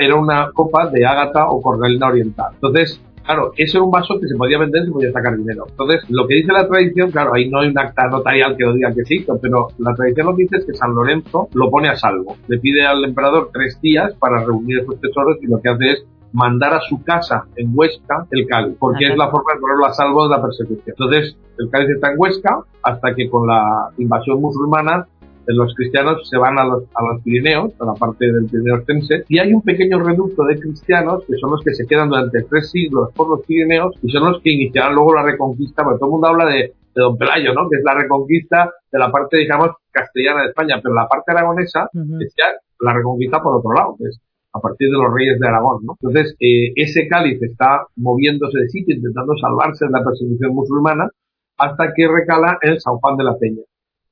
era, 0.00 0.14
una 0.16 0.50
copa 0.52 0.88
de 0.88 1.06
ágata 1.06 1.48
o 1.48 1.62
cornalina 1.62 2.08
oriental. 2.08 2.50
Entonces, 2.54 3.00
Claro, 3.24 3.52
eso 3.56 3.78
era 3.78 3.84
un 3.84 3.90
vaso 3.90 4.18
que 4.18 4.26
se 4.26 4.34
podía 4.34 4.58
vender, 4.58 4.84
se 4.84 4.90
podía 4.90 5.12
sacar 5.12 5.36
dinero. 5.36 5.66
Entonces, 5.68 6.02
lo 6.08 6.26
que 6.26 6.36
dice 6.36 6.52
la 6.52 6.66
tradición, 6.66 7.10
claro, 7.10 7.34
ahí 7.34 7.48
no 7.48 7.60
hay 7.60 7.68
un 7.68 7.78
acta 7.78 8.08
notarial 8.08 8.56
que 8.56 8.64
lo 8.64 8.74
diga 8.74 8.92
que 8.92 9.04
sí, 9.04 9.24
pero 9.40 9.68
la 9.78 9.94
tradición 9.94 10.26
lo 10.26 10.36
que 10.36 10.42
dice 10.44 10.56
es 10.56 10.66
que 10.66 10.74
San 10.74 10.94
Lorenzo 10.94 11.48
lo 11.54 11.70
pone 11.70 11.88
a 11.88 11.96
salvo. 11.96 12.36
Le 12.48 12.58
pide 12.58 12.84
al 12.84 13.04
emperador 13.04 13.50
tres 13.52 13.80
días 13.80 14.14
para 14.14 14.44
reunir 14.44 14.80
esos 14.80 15.00
tesoros 15.00 15.36
y 15.42 15.46
lo 15.46 15.60
que 15.60 15.68
hace 15.68 15.90
es 15.90 16.06
mandar 16.32 16.74
a 16.74 16.80
su 16.80 17.02
casa 17.02 17.44
en 17.56 17.72
Huesca 17.74 18.26
el 18.30 18.46
cáliz, 18.46 18.76
porque 18.78 19.06
es 19.06 19.16
la 19.16 19.28
forma 19.30 19.54
de 19.54 19.60
ponerlo 19.60 19.86
a 19.86 19.92
salvo 19.92 20.28
de 20.28 20.36
la 20.36 20.42
persecución. 20.42 20.94
Entonces, 20.98 21.36
el 21.58 21.68
cáliz 21.70 21.90
está 21.90 22.12
en 22.12 22.14
Huesca 22.18 22.60
hasta 22.82 23.14
que 23.14 23.28
con 23.28 23.46
la 23.46 23.90
invasión 23.98 24.40
musulmana 24.40 25.06
los 25.52 25.74
cristianos 25.74 26.28
se 26.28 26.38
van 26.38 26.58
a 26.58 26.64
los, 26.64 26.84
a 26.94 27.02
los 27.02 27.22
Pirineos, 27.22 27.72
a 27.80 27.86
la 27.86 27.94
parte 27.94 28.30
del 28.30 28.46
Pirineo 28.46 28.76
Ostense, 28.76 29.24
y 29.28 29.38
hay 29.38 29.52
un 29.52 29.62
pequeño 29.62 29.98
reducto 30.02 30.44
de 30.44 30.58
cristianos 30.58 31.24
que 31.26 31.36
son 31.36 31.50
los 31.50 31.62
que 31.62 31.74
se 31.74 31.86
quedan 31.86 32.08
durante 32.08 32.42
tres 32.42 32.70
siglos 32.70 33.10
por 33.14 33.28
los 33.28 33.46
Pirineos 33.46 33.94
y 34.02 34.10
son 34.10 34.32
los 34.32 34.42
que 34.42 34.50
iniciarán 34.50 34.94
luego 34.94 35.14
la 35.14 35.22
reconquista, 35.22 35.84
porque 35.84 35.98
todo 35.98 36.08
el 36.08 36.12
mundo 36.12 36.28
habla 36.28 36.46
de, 36.46 36.74
de 36.94 37.02
Don 37.02 37.16
Pelayo, 37.16 37.54
¿no? 37.54 37.68
Que 37.68 37.76
es 37.76 37.84
la 37.84 37.94
reconquista 37.94 38.70
de 38.90 38.98
la 38.98 39.10
parte, 39.10 39.38
digamos, 39.38 39.70
castellana 39.90 40.42
de 40.42 40.48
España, 40.48 40.80
pero 40.82 40.94
la 40.94 41.08
parte 41.08 41.32
aragonesa 41.32 41.88
es 42.20 42.34
ya 42.36 42.46
la 42.80 42.94
reconquista 42.94 43.42
por 43.42 43.56
otro 43.56 43.72
lado, 43.72 43.96
que 43.98 44.04
es 44.08 44.20
a 44.52 44.60
partir 44.60 44.88
de 44.90 44.98
los 44.98 45.14
reyes 45.14 45.38
de 45.38 45.46
Aragón, 45.46 45.84
¿no? 45.84 45.96
Entonces, 46.00 46.34
eh, 46.40 46.72
ese 46.74 47.06
cáliz 47.08 47.40
está 47.42 47.86
moviéndose 47.96 48.58
de 48.58 48.68
sitio, 48.68 48.96
intentando 48.96 49.32
salvarse 49.40 49.86
de 49.86 49.92
la 49.92 50.04
persecución 50.04 50.54
musulmana, 50.54 51.08
hasta 51.56 51.92
que 51.94 52.08
recala 52.08 52.58
en 52.62 52.80
San 52.80 52.96
Juan 52.96 53.16
de 53.16 53.24
la 53.24 53.36
Peña. 53.38 53.62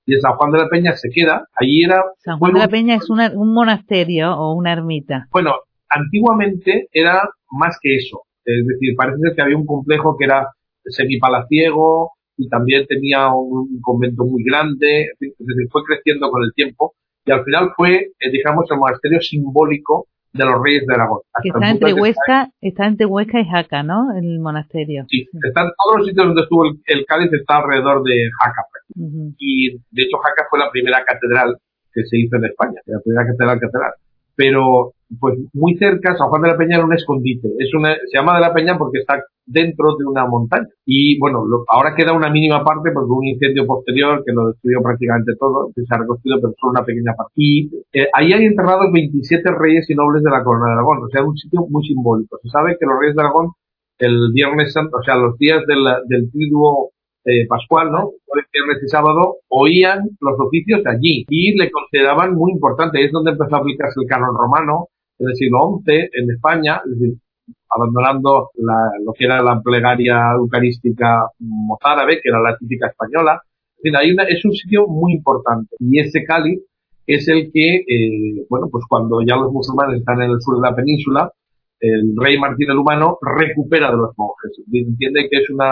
Y 0.08 0.14
en 0.14 0.22
San 0.22 0.32
Juan 0.36 0.52
de 0.52 0.58
la 0.58 0.70
Peña 0.70 0.96
se 0.96 1.10
queda, 1.10 1.46
allí 1.60 1.84
era... 1.84 2.02
San 2.16 2.38
Juan 2.38 2.54
de 2.54 2.60
la 2.60 2.68
Peña 2.68 2.94
es 2.94 3.10
un 3.10 3.52
monasterio 3.52 4.32
o 4.32 4.54
una 4.54 4.72
ermita. 4.72 5.28
Bueno, 5.30 5.52
antiguamente 5.90 6.88
era 6.92 7.28
más 7.50 7.78
que 7.82 7.96
eso. 7.96 8.22
Es 8.42 8.66
decir, 8.66 8.96
parece 8.96 9.18
ser 9.18 9.34
que 9.36 9.42
había 9.42 9.58
un 9.58 9.66
complejo 9.66 10.16
que 10.18 10.24
era 10.24 10.48
semipalaciego 10.86 12.12
y 12.38 12.48
también 12.48 12.86
tenía 12.86 13.28
un 13.34 13.68
convento 13.82 14.24
muy 14.24 14.42
grande, 14.44 15.02
es 15.02 15.18
decir, 15.20 15.68
fue 15.70 15.82
creciendo 15.84 16.30
con 16.30 16.42
el 16.42 16.54
tiempo 16.54 16.94
y 17.26 17.30
al 17.30 17.44
final 17.44 17.72
fue, 17.76 18.12
eh, 18.18 18.30
digamos, 18.32 18.64
el 18.70 18.78
monasterio 18.78 19.20
simbólico 19.20 20.06
de 20.38 20.44
los 20.44 20.62
reyes 20.62 20.86
de 20.86 20.94
Aragón. 20.94 21.20
Que 21.42 21.48
está 21.50 21.70
entre 21.70 21.92
Huesca, 21.92 22.48
está 22.60 22.86
entre 22.86 23.06
Huesca 23.06 23.40
y 23.40 23.48
Jaca, 23.48 23.82
¿no? 23.82 24.16
El 24.16 24.38
monasterio. 24.40 25.04
Sí, 25.08 25.26
están 25.46 25.68
todos 25.76 25.98
los 25.98 26.06
sitios 26.06 26.26
donde 26.26 26.42
estuvo 26.42 26.64
el, 26.64 27.04
cáliz 27.06 27.32
está 27.32 27.58
alrededor 27.58 28.02
de 28.04 28.30
Jaca. 28.38 28.62
Y 29.38 29.70
de 29.72 30.02
hecho 30.02 30.16
Jaca 30.18 30.46
fue 30.48 30.58
la 30.58 30.70
primera 30.70 31.04
catedral 31.04 31.56
que 31.92 32.02
se 32.04 32.18
hizo 32.18 32.36
en 32.36 32.44
España, 32.46 32.80
la 32.86 33.00
primera 33.04 33.26
catedral 33.26 33.60
catedral. 33.60 33.92
Pero 34.36 34.92
pues 35.20 35.38
muy 35.54 35.76
cerca, 35.76 36.16
San 36.16 36.28
Juan 36.28 36.42
de 36.42 36.48
la 36.48 36.56
Peña 36.56 36.76
era 36.76 36.84
un 36.84 36.92
escondite. 36.92 37.48
Es 37.58 37.72
una, 37.74 37.94
se 37.94 38.18
llama 38.18 38.34
de 38.34 38.40
la 38.40 38.52
Peña 38.52 38.76
porque 38.76 38.98
está 38.98 39.22
dentro 39.46 39.96
de 39.96 40.04
una 40.04 40.26
montaña. 40.26 40.66
Y 40.84 41.18
bueno, 41.18 41.44
ahora 41.68 41.94
queda 41.94 42.12
una 42.12 42.30
mínima 42.30 42.62
parte 42.62 42.90
porque 42.92 43.10
un 43.10 43.26
incendio 43.26 43.66
posterior 43.66 44.22
que 44.24 44.32
lo 44.32 44.48
destruyó 44.48 44.82
prácticamente 44.82 45.32
todo, 45.38 45.70
que 45.74 45.82
se 45.82 45.94
ha 45.94 45.98
reconstruido, 45.98 46.40
pero 46.40 46.54
solo 46.60 46.72
una 46.72 46.84
pequeña 46.84 47.14
parte. 47.16 47.32
Y 47.36 47.70
eh, 47.92 48.08
ahí 48.14 48.32
hay 48.32 48.44
enterrados 48.44 48.92
27 48.92 49.50
reyes 49.58 49.88
y 49.88 49.94
nobles 49.94 50.22
de 50.22 50.30
la 50.30 50.44
corona 50.44 50.66
de 50.66 50.72
Aragón, 50.72 50.98
o 51.04 51.08
sea, 51.08 51.24
un 51.24 51.36
sitio 51.36 51.60
muy 51.68 51.84
simbólico. 51.86 52.38
Se 52.42 52.50
sabe 52.50 52.76
que 52.78 52.86
los 52.86 53.00
reyes 53.00 53.16
de 53.16 53.22
Aragón, 53.22 53.52
el 53.98 54.30
viernes 54.32 54.72
santo, 54.72 54.98
o 54.98 55.02
sea, 55.02 55.16
los 55.16 55.38
días 55.38 55.64
del, 55.66 55.84
del 56.06 56.30
triduo 56.30 56.90
eh, 57.24 57.46
pascual, 57.48 57.90
¿no? 57.90 58.12
Viernes 58.52 58.82
y 58.82 58.88
sábado 58.88 59.36
oían 59.48 60.00
los 60.20 60.38
oficios 60.38 60.80
allí 60.86 61.26
y 61.28 61.58
le 61.58 61.70
consideraban 61.70 62.34
muy 62.34 62.52
importante. 62.52 63.04
Es 63.04 63.12
donde 63.12 63.32
empezó 63.32 63.56
a 63.56 63.58
aplicarse 63.58 64.00
el 64.00 64.08
canon 64.08 64.34
romano 64.36 64.88
el 65.18 65.34
siglo 65.34 65.80
XI 65.84 65.92
en 66.12 66.30
España, 66.30 66.80
es 66.84 66.98
decir, 66.98 67.18
abandonando 67.70 68.50
la, 68.54 68.90
lo 69.04 69.12
que 69.12 69.24
era 69.24 69.42
la 69.42 69.60
plegaria 69.60 70.32
eucarística 70.36 71.28
mozárabe, 71.38 72.20
que 72.22 72.28
era 72.28 72.40
la 72.40 72.56
típica 72.56 72.88
española. 72.88 73.42
En 73.82 73.96
hay 73.96 74.10
una, 74.12 74.24
es 74.24 74.44
un 74.44 74.52
sitio 74.52 74.86
muy 74.86 75.14
importante 75.14 75.76
y 75.78 76.00
ese 76.00 76.24
cáliz 76.24 76.60
es 77.06 77.26
el 77.28 77.50
que, 77.52 77.76
eh, 77.76 78.46
bueno, 78.50 78.68
pues 78.70 78.84
cuando 78.88 79.20
ya 79.22 79.36
los 79.36 79.52
musulmanes 79.52 80.00
están 80.00 80.20
en 80.20 80.30
el 80.30 80.40
sur 80.40 80.56
de 80.60 80.68
la 80.68 80.76
península, 80.76 81.32
el 81.80 82.14
rey 82.16 82.38
Martín 82.38 82.70
el 82.70 82.78
Humano 82.78 83.18
recupera 83.22 83.90
de 83.90 83.96
los 83.96 84.10
monjes. 84.16 84.52
Entiende 84.72 85.28
que 85.30 85.38
es 85.38 85.50
una, 85.50 85.70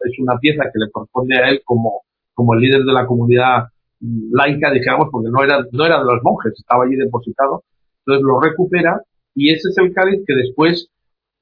es 0.00 0.18
una 0.18 0.36
pieza 0.38 0.64
que 0.64 0.78
le 0.78 0.90
corresponde 0.90 1.38
a 1.38 1.48
él 1.48 1.62
como, 1.64 2.02
como 2.34 2.54
el 2.54 2.60
líder 2.60 2.82
de 2.82 2.92
la 2.92 3.06
comunidad 3.06 3.68
laica, 4.00 4.70
digamos, 4.72 5.08
porque 5.10 5.30
no 5.30 5.42
era, 5.42 5.64
no 5.72 5.86
era 5.86 5.98
de 5.98 6.04
los 6.04 6.22
monjes, 6.22 6.52
estaba 6.56 6.84
allí 6.84 6.96
depositado. 6.96 7.62
Entonces 8.06 8.22
lo 8.22 8.40
recupera 8.40 9.00
y 9.34 9.52
ese 9.52 9.68
es 9.68 9.78
el 9.78 9.92
cáliz 9.92 10.22
que 10.26 10.34
después 10.34 10.88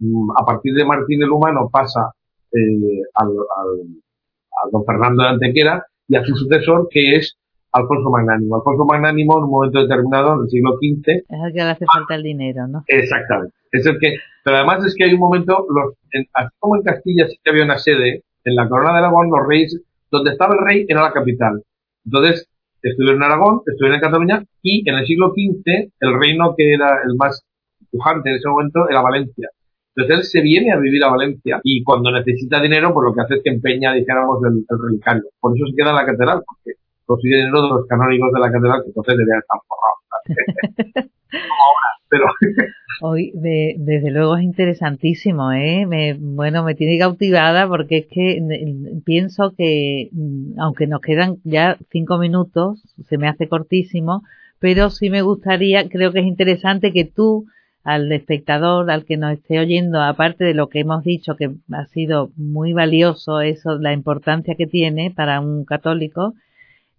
Mm, 0.03 0.31
a 0.37 0.45
partir 0.45 0.75
de 0.75 0.85
Martín 0.85 1.23
el 1.23 1.31
Humano 1.31 1.71
pasa 1.73 2.11
eh, 2.53 3.03
al, 3.15 3.29
don 4.73 4.85
Fernando 4.85 5.23
de 5.23 5.29
Antequera 5.29 5.87
y 6.09 6.17
a 6.17 6.25
su 6.25 6.35
sucesor 6.35 6.89
que 6.91 7.17
es 7.17 7.37
Alfonso 7.71 8.11
Magnánimo. 8.11 8.57
Alfonso 8.57 8.85
Magnánimo 8.85 9.39
en 9.39 9.45
un 9.45 9.51
momento 9.51 9.81
determinado, 9.81 10.35
en 10.35 10.41
el 10.43 10.51
siglo 10.51 10.73
XV. 10.73 11.09
Es 11.09 11.25
el 11.29 11.53
que 11.53 11.59
le 11.59 11.71
hace 11.71 11.87
falta 11.87 12.17
el 12.17 12.25
dinero, 12.25 12.67
¿no? 12.67 12.83
Exactamente. 12.89 13.55
Es 13.71 13.87
el 13.87 13.99
que, 14.01 14.17
pero 14.45 14.57
además 14.57 14.85
es 14.85 14.95
que 14.97 15.05
hay 15.05 15.15
un 15.15 15.21
momento, 15.21 15.67
los, 15.71 15.95
así 16.35 16.51
como 16.59 16.77
en 16.77 16.83
Castilla 16.83 17.29
sí 17.29 17.37
que 17.43 17.51
había 17.51 17.65
una 17.65 17.79
sede, 17.79 18.25
en 18.45 18.57
la 18.57 18.69
corona 18.69 18.93
de 18.93 18.99
Aragón 18.99 19.31
los 19.31 19.47
reyes, 19.47 19.81
donde 20.11 20.33
estaba 20.33 20.55
el 20.55 20.67
rey 20.67 20.85
era 20.89 21.03
la 21.03 21.13
capital. 21.13 21.63
Entonces, 22.05 22.49
estuvieron 22.83 23.23
en 23.23 23.31
Aragón, 23.31 23.63
estuvieron 23.67 23.97
en 23.97 24.01
Cataluña 24.01 24.45
y 24.63 24.89
en 24.89 24.97
el 24.97 25.07
siglo 25.07 25.31
XV 25.31 25.93
el 26.01 26.21
reino 26.21 26.55
que 26.57 26.75
era 26.75 27.03
el 27.07 27.15
más 27.17 27.43
pujante 27.91 28.31
en 28.31 28.37
ese 28.37 28.49
momento 28.49 28.89
era 28.89 29.03
Valencia. 29.03 29.49
Entonces 29.95 30.19
él 30.19 30.25
se 30.25 30.41
viene 30.41 30.73
a 30.73 30.79
vivir 30.79 31.05
a 31.05 31.11
Valencia 31.11 31.61
y 31.63 31.83
cuando 31.85 32.11
necesita 32.11 32.61
dinero, 32.61 32.95
pues 32.95 33.07
lo 33.09 33.15
que 33.15 33.21
hace 33.21 33.35
es 33.35 33.43
que 33.45 33.51
empeña, 33.51 33.93
dijéramos, 33.93 34.39
el, 34.45 34.65
relicario. 34.69 35.25
Por 35.39 35.55
eso 35.55 35.67
se 35.67 35.77
queda 35.77 35.91
en 35.91 35.97
la 35.97 36.07
catedral, 36.07 36.43
porque 36.47 36.79
consigue 37.05 37.37
dinero 37.37 37.63
de 37.63 37.69
los 37.69 37.87
canónigos 37.87 38.33
de 38.33 38.41
la 38.41 38.51
catedral, 38.51 38.83
que 38.83 38.89
entonces 38.89 39.17
deberían 39.17 39.41
estar 39.41 39.61
forrados. 39.69 41.11
pero... 42.09 42.25
Hoy, 43.05 43.33
desde 43.35 44.13
luego 44.13 44.37
es 44.37 44.45
interesantísimo, 44.45 45.51
¿eh? 45.51 45.87
Me, 45.87 46.15
bueno, 46.15 46.63
me 46.63 46.77
tiene 46.77 46.99
cautivada 47.01 47.67
porque 47.67 47.99
es 47.99 48.07
que 48.07 48.41
pienso 49.05 49.55
que, 49.57 50.09
mm, 50.13 50.61
aunque 50.61 50.87
nos 50.87 51.01
quedan 51.01 51.39
ya 51.43 51.77
cinco 51.91 52.19
minutos, 52.19 52.81
se 53.09 53.19
me 53.19 53.27
hace 53.27 53.49
cortísimo, 53.49 54.23
pero 54.61 54.89
sí 54.91 55.11
me 55.11 55.23
gustaría, 55.23 55.89
creo 55.89 56.13
que 56.13 56.21
es 56.21 56.27
interesante 56.27 56.93
que 56.93 57.05
tú 57.05 57.47
al 57.83 58.13
espectador, 58.13 58.89
al 58.89 59.05
que 59.05 59.17
nos 59.17 59.33
esté 59.33 59.59
oyendo, 59.59 60.01
aparte 60.01 60.45
de 60.45 60.55
lo 60.55 60.69
que 60.69 60.79
hemos 60.79 61.03
dicho, 61.03 61.35
que 61.35 61.51
ha 61.73 61.87
sido 61.87 62.31
muy 62.37 62.73
valioso 62.73 63.41
eso, 63.41 63.79
la 63.79 63.93
importancia 63.93 64.55
que 64.55 64.69
tiene 64.69 65.11
para 65.11 65.41
un 65.41 65.65
católico, 65.65 66.35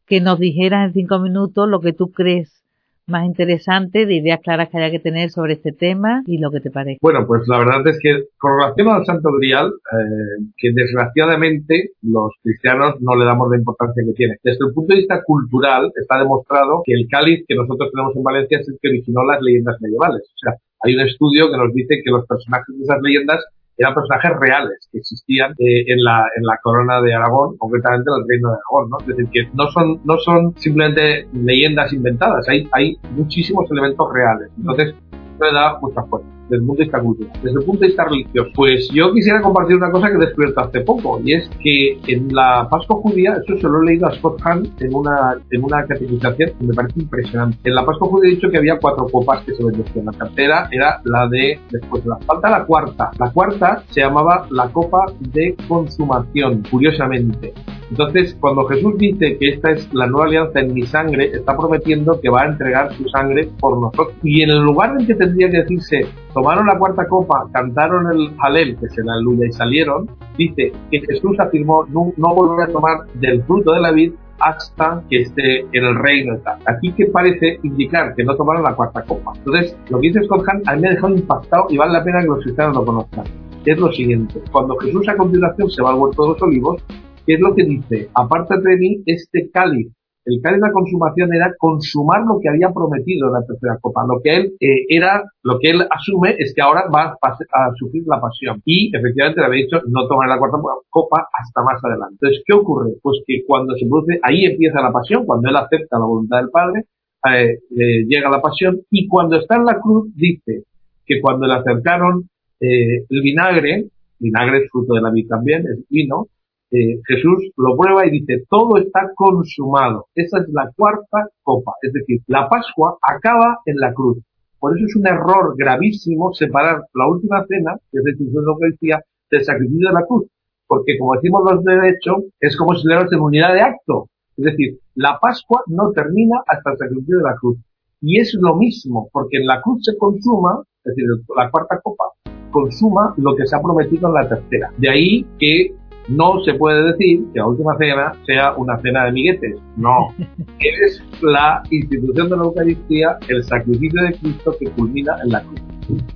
que 0.06 0.20
nos 0.20 0.38
dijeras 0.38 0.88
en 0.88 0.94
cinco 0.94 1.20
minutos 1.20 1.70
lo 1.70 1.80
que 1.80 1.94
tú 1.94 2.12
crees 2.12 2.63
más 3.08 3.26
interesante, 3.26 4.06
de 4.06 4.16
ideas 4.16 4.40
claras 4.42 4.70
que 4.70 4.78
haya 4.78 4.92
que 4.92 5.00
tener 5.00 5.30
sobre 5.30 5.54
este 5.54 5.72
tema 5.72 6.24
y 6.26 6.38
lo 6.38 6.52
que 6.52 6.62
te 6.62 6.72
parece. 6.72 7.00
Bueno, 7.02 7.26
pues 7.28 7.42
la 7.48 7.60
verdad 7.60 7.86
es 7.88 8.00
que 8.02 8.26
con 8.38 8.58
relación 8.58 8.88
al 8.90 9.06
Santo 9.06 9.30
Grial, 9.40 9.68
eh, 9.68 10.46
que 10.58 10.72
desgraciadamente 10.74 11.92
los 12.02 12.32
cristianos 12.42 12.96
no 13.02 13.16
le 13.16 13.26
damos 13.26 13.50
la 13.52 13.58
importancia 13.58 14.04
que 14.06 14.14
tiene. 14.14 14.36
Desde 14.44 14.66
el 14.68 14.74
punto 14.74 14.94
de 14.94 15.00
vista 15.02 15.22
cultural, 15.24 15.92
está 15.96 16.20
demostrado 16.20 16.82
que 16.86 16.94
el 16.94 17.08
cáliz 17.10 17.44
que 17.48 17.56
nosotros 17.56 17.92
tenemos 17.92 18.16
en 18.16 18.24
Valencia 18.24 18.60
es 18.60 18.68
el 18.68 18.78
que 18.82 18.90
originó 18.90 19.24
las 19.26 19.42
leyendas 19.42 19.76
medievales. 19.82 20.22
O 20.24 20.40
sea, 20.40 20.54
hay 20.84 20.96
un 20.96 21.02
estudio 21.02 21.50
que 21.50 21.58
nos 21.58 21.74
dice 21.74 22.02
que 22.04 22.12
los 22.12 22.26
personajes 22.28 22.76
de 22.78 22.84
esas 22.84 23.02
leyendas 23.02 23.40
eran 23.78 23.94
personajes 23.94 24.32
reales 24.40 24.88
que 24.92 25.00
existían 25.00 25.52
eh, 25.52 25.84
en 25.88 26.04
la 26.04 26.26
en 26.36 26.44
la 26.44 26.58
corona 26.62 27.02
de 27.02 27.14
Aragón, 27.14 27.58
concretamente 27.58 28.10
en 28.10 28.22
el 28.22 28.28
reino 28.30 28.50
de 28.50 28.56
Aragón, 28.56 28.90
¿no? 28.90 28.98
Es 29.00 29.08
decir, 29.08 29.30
que 29.32 29.50
no 29.56 29.68
son 29.72 30.00
no 30.04 30.18
son 30.18 30.54
simplemente 30.58 31.28
leyendas 31.34 31.92
inventadas, 31.94 32.48
hay 32.50 32.68
hay 32.72 32.98
muchísimos 33.12 33.70
elementos 33.72 34.08
reales. 34.14 34.50
Entonces, 34.58 34.96
me 35.40 35.52
da 35.52 35.80
mucha 35.80 36.04
fuerza 36.04 36.28
desde 36.50 36.58
el 36.58 36.66
punto 36.66 36.84
de. 36.84 37.28
Desde 37.44 37.60
el 37.60 37.66
punto 37.66 37.82
de 37.82 37.88
vista 37.88 38.06
religioso, 38.06 38.50
pues 38.56 38.90
yo 38.94 39.12
quisiera 39.14 39.42
compartir 39.42 39.78
una 39.78 39.92
cosa 39.92 40.10
que 40.10 40.16
he 40.16 40.20
descubierto 40.20 40.62
hace 40.62 40.82
poco, 40.82 41.22
y 41.24 41.34
es 41.34 41.50
que 41.62 42.00
en 42.08 42.34
la 42.34 42.68
Pascua 42.70 42.98
judía, 42.98 43.38
eso 43.44 43.58
se 43.58 43.68
lo 43.68 43.82
he 43.82 43.86
leído 43.86 44.08
a 44.08 44.16
Scott 44.16 44.42
Hahn 44.44 44.68
en 44.80 44.94
una, 44.94 45.38
en 45.52 45.64
una 45.64 45.86
catequización 45.86 46.52
que 46.60 46.66
me 46.66 46.74
parece 46.74 47.00
impresionante. 47.00 47.58
En 47.64 47.76
la 47.76 47.86
Pascua 47.86 48.08
judía 48.10 48.32
he 48.32 48.36
dicho 48.36 48.50
que 48.50 48.58
había 48.58 48.78
cuatro 48.80 49.06
copas 49.12 49.44
que 49.44 49.54
se 49.54 49.64
bendecían. 49.64 50.06
La 50.06 50.12
tercera 50.12 50.68
era 50.72 51.02
la 51.06 51.28
de, 51.28 51.60
después 51.72 52.04
de 52.04 52.10
la 52.10 52.18
falta 52.18 52.50
la 52.50 52.66
cuarta. 52.66 53.12
La 53.20 53.32
cuarta 53.32 53.84
se 53.90 54.02
llamaba 54.02 54.48
la 54.50 54.70
copa 54.70 55.06
de 55.20 55.56
consumación, 55.68 56.64
curiosamente. 56.70 57.54
Entonces, 57.94 58.36
cuando 58.40 58.66
Jesús 58.66 58.98
dice 58.98 59.38
que 59.38 59.50
esta 59.50 59.70
es 59.70 59.88
la 59.94 60.08
nueva 60.08 60.26
alianza 60.26 60.62
en 60.62 60.74
mi 60.74 60.82
sangre, 60.82 61.26
está 61.26 61.56
prometiendo 61.56 62.20
que 62.20 62.28
va 62.28 62.42
a 62.42 62.48
entregar 62.48 62.92
su 62.94 63.08
sangre 63.10 63.48
por 63.60 63.80
nosotros. 63.80 64.18
Y 64.24 64.42
en 64.42 64.50
el 64.50 64.64
lugar 64.64 64.96
en 65.00 65.06
que 65.06 65.14
tendría 65.14 65.52
que 65.52 65.58
decirse, 65.58 66.08
tomaron 66.34 66.66
la 66.66 66.80
cuarta 66.80 67.08
copa, 67.08 67.48
cantaron 67.54 68.12
el 68.12 68.32
Halel, 68.40 68.78
que 68.80 68.88
es 68.88 68.98
el 68.98 69.08
aleluya, 69.08 69.46
y 69.46 69.52
salieron, 69.52 70.10
dice 70.36 70.74
que 70.90 71.02
Jesús 71.02 71.40
afirmó 71.40 71.86
no, 71.90 72.12
no 72.18 72.34
volver 72.34 72.68
a 72.68 72.72
tomar 72.72 73.06
del 73.14 73.44
fruto 73.44 73.74
de 73.74 73.82
la 73.82 73.92
vid 73.92 74.14
hasta 74.40 75.04
que 75.08 75.22
esté 75.22 75.60
en 75.60 75.86
el 75.86 75.96
reino. 75.96 76.36
Aquí 76.66 76.92
que 76.94 77.06
parece 77.06 77.60
indicar 77.62 78.16
que 78.16 78.24
no 78.24 78.36
tomaron 78.36 78.64
la 78.64 78.74
cuarta 78.74 79.04
copa. 79.04 79.34
Entonces, 79.36 79.78
lo 79.92 80.00
que 80.00 80.08
dice 80.08 80.24
Scott 80.24 80.48
Hahn 80.48 80.64
a 80.66 80.76
mí 80.76 80.82
me 80.82 80.88
ha 80.88 80.92
dejado 80.94 81.14
impactado 81.14 81.68
y 81.70 81.78
vale 81.78 81.94
la 81.94 82.04
pena 82.04 82.22
que 82.22 82.28
los 82.28 82.44
cristianos 82.44 82.76
lo 82.76 82.86
conozcan. 82.86 83.26
Es 83.64 83.78
lo 83.78 83.92
siguiente, 83.94 84.42
cuando 84.52 84.76
Jesús 84.78 85.08
a 85.08 85.16
continuación 85.16 85.70
se 85.70 85.84
va 85.84 85.92
al 85.92 86.00
huerto 86.00 86.24
de 86.24 86.30
los 86.30 86.42
olivos, 86.42 86.84
¿qué 87.26 87.36
es 87.36 87.40
lo 87.40 87.56
que 87.56 87.64
dice? 87.64 88.10
Apártate 88.14 88.70
de 88.70 88.78
mí 88.78 89.04
este 89.06 89.50
cáliz 89.52 89.92
el 90.26 90.40
cáliz 90.42 90.62
de 90.62 90.68
la 90.68 90.74
consumación 90.74 91.34
era 91.34 91.54
consumar 91.58 92.22
lo 92.24 92.40
que 92.40 92.48
había 92.48 92.72
prometido 92.72 93.28
en 93.28 93.34
la 93.34 93.46
tercera 93.46 93.78
copa. 93.82 94.06
Lo 94.08 94.22
que 94.24 94.36
él 94.36 94.54
eh, 94.60 94.86
era, 94.88 95.22
lo 95.44 95.60
que 95.60 95.72
él 95.72 95.82
asume 95.90 96.36
es 96.40 96.54
que 96.56 96.62
ahora 96.62 96.84
va 96.88 97.18
a, 97.20 97.74
sufrir 97.76 98.04
la 98.08 98.22
pasión. 98.22 98.62
Y 98.64 98.96
efectivamente 98.96 99.42
le 99.42 99.48
había 99.48 99.64
dicho 99.64 99.82
no 99.88 100.08
tomar 100.08 100.30
la 100.30 100.40
cuarta 100.40 100.58
copa 100.90 101.28
hasta 101.28 101.62
más 101.64 101.76
adelante. 101.84 102.16
Entonces, 102.22 102.44
¿qué 102.46 102.54
ocurre? 102.54 102.94
Pues 103.02 103.20
que 103.28 103.44
cuando 103.46 103.76
se 103.76 103.86
produce, 103.86 104.20
ahí 104.24 104.46
empieza 104.46 104.82
la 104.82 104.94
pasión, 104.94 105.26
cuando 105.26 105.50
él 105.50 105.56
acepta 105.58 106.00
la 106.00 106.06
voluntad 106.06 106.38
del 106.38 106.50
Padre, 106.50 106.86
eh, 107.30 108.06
llega 108.08 108.30
la 108.30 108.42
pasión 108.42 108.80
y 108.92 109.08
cuando 109.08 109.38
está 109.38 109.56
en 109.56 109.66
la 109.66 109.80
cruz 109.80 110.10
dice 110.16 110.64
que 111.06 111.22
cuando 111.22 111.48
le 111.48 111.54
acercaron 111.54 112.30
eh, 112.60 113.04
el 113.10 113.22
vinagre, 113.22 113.86
vinagre 114.20 114.60
es 114.60 114.70
fruto 114.72 114.94
de 114.94 115.02
la 115.02 115.12
vida 115.12 115.36
también, 115.36 115.66
es 115.68 115.86
vino, 115.90 116.28
eh, 116.74 117.00
Jesús 117.08 117.52
lo 117.56 117.78
prueba 117.78 118.08
y 118.08 118.10
dice, 118.10 118.46
todo 118.50 118.78
está 118.78 119.12
consumado. 119.16 120.08
Esa 120.16 120.40
es 120.40 120.50
la 120.52 120.72
cuarta 120.76 121.30
copa. 121.44 121.74
Es 121.84 121.94
decir, 121.94 122.22
la 122.26 122.50
Pascua 122.50 122.98
acaba 123.00 123.60
en 123.66 123.78
la 123.78 123.94
cruz. 123.94 124.18
Por 124.58 124.76
eso 124.76 124.86
es 124.88 124.96
un 124.96 125.06
error 125.06 125.54
gravísimo 125.56 126.34
separar 126.34 126.82
la 126.96 127.08
última 127.08 127.46
cena, 127.48 127.76
que 127.92 128.00
es 128.00 128.04
de 128.04 128.42
la 128.42 128.52
Eucaristía, 128.54 129.02
del 129.30 129.44
sacrificio 129.44 129.90
de 129.90 129.94
la 129.94 130.06
cruz. 130.06 130.26
Porque 130.66 130.98
como 130.98 131.14
decimos 131.14 131.44
los 131.46 131.64
de 131.64 131.76
derecho, 131.76 132.24
es 132.40 132.58
como 132.58 132.74
si 132.74 132.88
en 132.90 133.20
unidad 133.20 133.54
de 133.54 133.62
acto. 133.62 134.08
Es 134.36 134.46
decir, 134.46 134.80
la 134.96 135.20
Pascua 135.22 135.62
no 135.68 135.92
termina 135.92 136.38
hasta 136.48 136.72
el 136.72 136.78
sacrificio 136.78 137.18
de 137.18 137.24
la 137.24 137.36
cruz. 137.36 137.58
Y 138.02 138.20
es 138.20 138.36
lo 138.42 138.56
mismo, 138.56 139.10
porque 139.14 139.38
en 139.38 139.46
la 139.46 139.62
cruz 139.62 139.84
se 139.84 139.96
consuma, 139.96 140.64
es 140.84 140.96
decir, 140.96 141.06
la 141.38 141.52
cuarta 141.52 141.80
copa, 141.84 142.06
consuma 142.52 143.14
lo 143.18 143.36
que 143.36 143.46
se 143.46 143.56
ha 143.56 143.62
prometido 143.62 144.08
en 144.08 144.14
la 144.14 144.30
tercera. 144.30 144.72
De 144.78 144.90
ahí 144.90 145.26
que 145.38 145.76
no 146.08 146.44
se 146.44 146.54
puede 146.56 146.92
decir 146.92 147.24
que 147.34 147.40
la 147.40 147.48
última 147.48 147.78
cena 147.78 148.14
sea 148.26 148.54
una 148.54 148.78
cena 148.80 149.06
de 149.06 149.12
miguetes. 149.12 149.58
No. 149.78 150.14
es 150.60 151.04
la 151.22 151.64
institución 151.70 152.30
de 152.30 152.38
la 152.38 152.44
Eucaristía, 152.44 153.18
el 153.28 153.44
sacrificio 153.44 154.02
de 154.04 154.14
Cristo 154.14 154.56
que 154.60 154.70
culmina 154.72 155.16
en 155.24 155.30
la 155.30 155.42
cruz. 155.42 155.62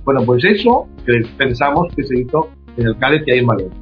Bueno, 0.04 0.22
pues 0.24 0.44
eso 0.44 0.86
que 1.04 1.22
pensamos 1.36 1.88
que 1.94 2.02
se 2.04 2.20
hizo 2.20 2.48
en 2.76 2.86
el 2.88 2.98
cáliz 2.98 3.22
que 3.24 3.32
hay 3.32 3.38
en 3.40 3.46
Valencia. 3.46 3.80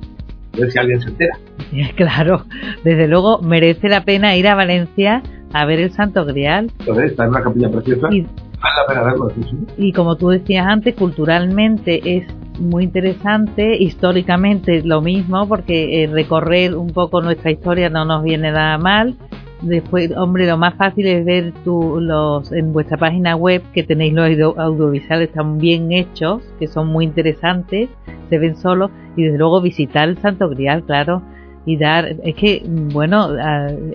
A 0.55 0.61
ver 0.61 0.71
si 0.71 0.79
alguien 0.79 1.01
se 1.01 1.09
entera. 1.09 1.39
Claro, 1.97 2.45
desde 2.85 3.09
luego 3.09 3.41
merece 3.43 3.89
la 3.89 4.05
pena 4.05 4.37
ir 4.37 4.47
a 4.47 4.55
Valencia 4.55 5.23
a 5.53 5.65
ver 5.67 5.81
el 5.81 5.91
Santo 5.91 6.25
Grial. 6.25 6.71
Entonces, 6.79 7.11
está 7.11 7.25
en 7.25 7.31
una 7.31 7.43
capilla 7.43 7.71
preciosa. 7.71 8.09
Y, 8.13 8.21
vale 8.23 8.77
la 8.77 8.87
pena 8.89 9.03
verlo, 9.03 9.31
sí. 9.31 9.57
y 9.77 9.93
como 9.93 10.17
tú 10.17 10.29
decías 10.29 10.67
antes, 10.67 10.95
culturalmente 10.95 12.17
es 12.17 12.27
muy 12.59 12.85
interesante, 12.85 13.77
históricamente 13.77 14.83
lo 14.83 15.01
mismo, 15.01 15.47
porque 15.49 16.03
eh, 16.03 16.07
recorrer 16.07 16.75
un 16.75 16.89
poco 16.89 17.21
nuestra 17.21 17.51
historia 17.51 17.89
no 17.91 18.05
nos 18.05 18.23
viene 18.23 18.51
nada 18.53 18.79
mal. 18.79 19.17
Después, 19.63 20.13
hombre, 20.17 20.47
lo 20.47 20.59
más 20.59 20.75
fácil 20.75 21.07
es 21.07 21.25
ver 21.25 21.53
tu, 21.65 21.99
los 22.01 22.53
en 22.53 22.73
vuestra 22.73 22.99
página 22.99 23.37
web 23.37 23.63
que 23.73 23.83
tenéis 23.83 24.13
los 24.13 24.59
audiovisuales 24.59 25.33
tan 25.33 25.59
bien 25.59 25.93
hechos, 25.93 26.43
que 26.59 26.67
son 26.67 26.89
muy 26.89 27.05
interesantes, 27.05 27.89
se 28.29 28.39
ven 28.39 28.57
solos, 28.57 28.91
y 29.17 29.25
desde 29.25 29.39
luego 29.39 29.63
visitar 29.63 30.09
el 30.09 30.19
Santo 30.19 30.49
Grial, 30.51 30.85
claro, 30.85 31.23
y 31.65 31.79
dar, 31.79 32.17
es 32.23 32.35
que, 32.35 32.63
bueno, 32.93 33.31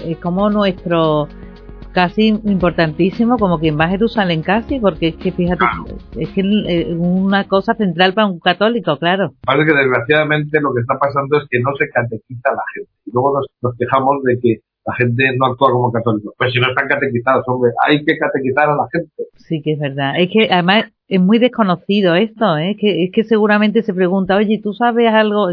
es 0.05 0.17
como 0.17 0.49
nuestro 0.49 1.27
casi 1.91 2.27
importantísimo 2.27 3.37
como 3.37 3.59
quien 3.59 3.79
va 3.79 3.85
a 3.85 3.89
Jerusalén 3.89 4.41
casi 4.41 4.79
porque 4.79 5.09
es 5.09 5.15
que 5.15 5.31
fíjate 5.31 5.65
es 6.17 6.29
que 6.29 6.41
es 6.41 6.47
eh, 6.67 6.93
una 6.95 7.47
cosa 7.47 7.73
central 7.75 8.13
para 8.13 8.27
un 8.27 8.39
católico 8.39 8.97
claro. 8.97 9.33
Parece 9.45 9.71
que 9.71 9.77
desgraciadamente 9.77 10.59
lo 10.61 10.73
que 10.73 10.81
está 10.81 10.97
pasando 10.99 11.37
es 11.37 11.47
que 11.49 11.59
no 11.59 11.71
se 11.77 11.89
catequiza 11.89 12.49
a 12.49 12.55
la 12.55 12.63
gente. 12.73 12.91
Y 13.05 13.11
luego 13.11 13.39
nos, 13.61 13.75
quejamos 13.77 14.23
de 14.23 14.39
que 14.41 14.57
la 14.85 14.95
gente 14.95 15.23
no 15.37 15.47
actúa 15.47 15.71
como 15.71 15.91
católicos 15.91 16.33
pues 16.37 16.51
si 16.51 16.59
no 16.59 16.69
están 16.69 16.87
catequizados 16.87 17.43
hombre 17.47 17.71
hay 17.87 18.03
que 18.03 18.17
catequizar 18.17 18.69
a 18.69 18.75
la 18.75 18.87
gente. 18.91 19.23
Sí 19.35 19.61
que 19.61 19.73
es 19.73 19.79
verdad. 19.79 20.13
Es 20.17 20.29
que 20.31 20.51
además 20.51 20.85
es 21.07 21.21
muy 21.21 21.39
desconocido 21.39 22.15
esto 22.15 22.57
¿eh? 22.57 22.75
que 22.79 23.03
es 23.03 23.11
que 23.11 23.23
seguramente 23.23 23.83
se 23.83 23.93
pregunta 23.93 24.37
oye 24.37 24.59
tú 24.63 24.73
sabes 24.73 25.11
algo 25.13 25.49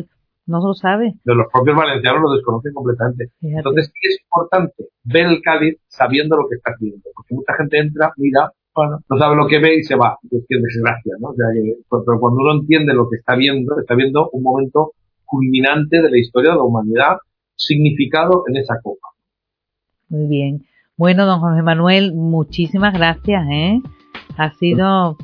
no 0.48 0.58
lo 0.64 0.74
sabe. 0.74 1.14
De 1.24 1.34
los 1.34 1.46
propios 1.52 1.76
valencianos 1.76 2.22
lo 2.22 2.32
desconocen 2.32 2.72
completamente. 2.72 3.30
Entonces, 3.40 3.92
es 4.02 4.18
importante 4.24 4.88
ver 5.04 5.26
el 5.26 5.42
cáliz 5.42 5.76
sabiendo 5.86 6.36
lo 6.36 6.48
que 6.48 6.56
está 6.56 6.72
haciendo. 6.72 7.04
Porque 7.14 7.34
mucha 7.34 7.54
gente 7.54 7.78
entra, 7.78 8.10
mira, 8.16 8.50
bueno, 8.74 8.98
no 9.08 9.18
sabe 9.18 9.36
lo 9.36 9.46
que 9.46 9.60
ve 9.60 9.76
y 9.76 9.82
se 9.82 9.96
va. 9.96 10.16
Es 10.24 10.44
que 10.48 10.56
desgracia, 10.56 11.14
¿no? 11.20 11.28
O 11.28 11.34
sea, 11.34 11.46
que, 11.52 11.74
pero 11.88 12.18
cuando 12.18 12.40
uno 12.40 12.60
entiende 12.60 12.94
lo 12.94 13.08
que 13.08 13.16
está 13.16 13.36
viendo, 13.36 13.78
está 13.78 13.94
viendo 13.94 14.30
un 14.32 14.42
momento 14.42 14.92
culminante 15.24 16.00
de 16.00 16.10
la 16.10 16.18
historia 16.18 16.52
de 16.52 16.56
la 16.56 16.64
humanidad, 16.64 17.18
significado 17.54 18.44
en 18.48 18.56
esa 18.56 18.76
copa. 18.82 19.08
Muy 20.08 20.26
bien. 20.28 20.62
Bueno, 20.96 21.26
don 21.26 21.40
Jorge 21.40 21.62
Manuel, 21.62 22.14
muchísimas 22.14 22.94
gracias, 22.94 23.46
¿eh? 23.50 23.80
Ha 24.36 24.52
sido 24.54 25.16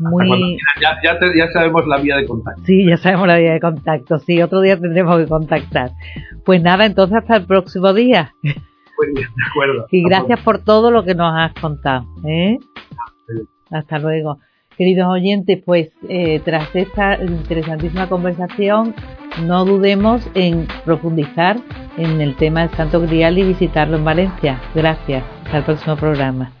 muy... 0.00 0.58
Ya, 0.80 0.98
ya, 1.02 1.52
sabemos 1.52 1.86
la 1.86 1.98
vía 1.98 2.16
de 2.16 2.26
contacto. 2.26 2.62
Sí, 2.64 2.86
ya 2.86 2.96
sabemos 2.96 3.28
la 3.28 3.36
vía 3.36 3.52
de 3.52 3.60
contacto. 3.60 4.18
Sí, 4.18 4.40
otro 4.40 4.60
día 4.60 4.78
tendremos 4.78 5.18
que 5.18 5.26
contactar. 5.26 5.90
Pues 6.44 6.62
nada, 6.62 6.86
entonces 6.86 7.18
hasta 7.18 7.36
el 7.36 7.46
próximo 7.46 7.92
día. 7.92 8.32
Muy 8.42 9.14
bien, 9.14 9.28
de 9.36 9.44
acuerdo. 9.50 9.86
Y 9.90 10.02
gracias 10.02 10.40
por 10.40 10.64
todo 10.64 10.90
lo 10.90 11.04
que 11.04 11.14
nos 11.14 11.32
has 11.36 11.52
contado. 11.54 12.06
¿eh? 12.26 12.58
Hasta 13.70 13.98
luego. 13.98 14.38
Queridos 14.76 15.08
oyentes, 15.08 15.62
pues 15.64 15.90
eh, 16.08 16.40
tras 16.42 16.74
esta 16.74 17.22
interesantísima 17.22 18.08
conversación, 18.08 18.94
no 19.44 19.66
dudemos 19.66 20.26
en 20.34 20.66
profundizar 20.86 21.58
en 21.98 22.20
el 22.22 22.34
tema 22.36 22.60
del 22.60 22.70
Santo 22.70 23.00
Grial 23.02 23.36
y 23.38 23.44
visitarlo 23.44 23.98
en 23.98 24.04
Valencia. 24.04 24.58
Gracias. 24.74 25.22
Hasta 25.44 25.58
el 25.58 25.64
próximo 25.64 25.96
programa. 25.96 26.59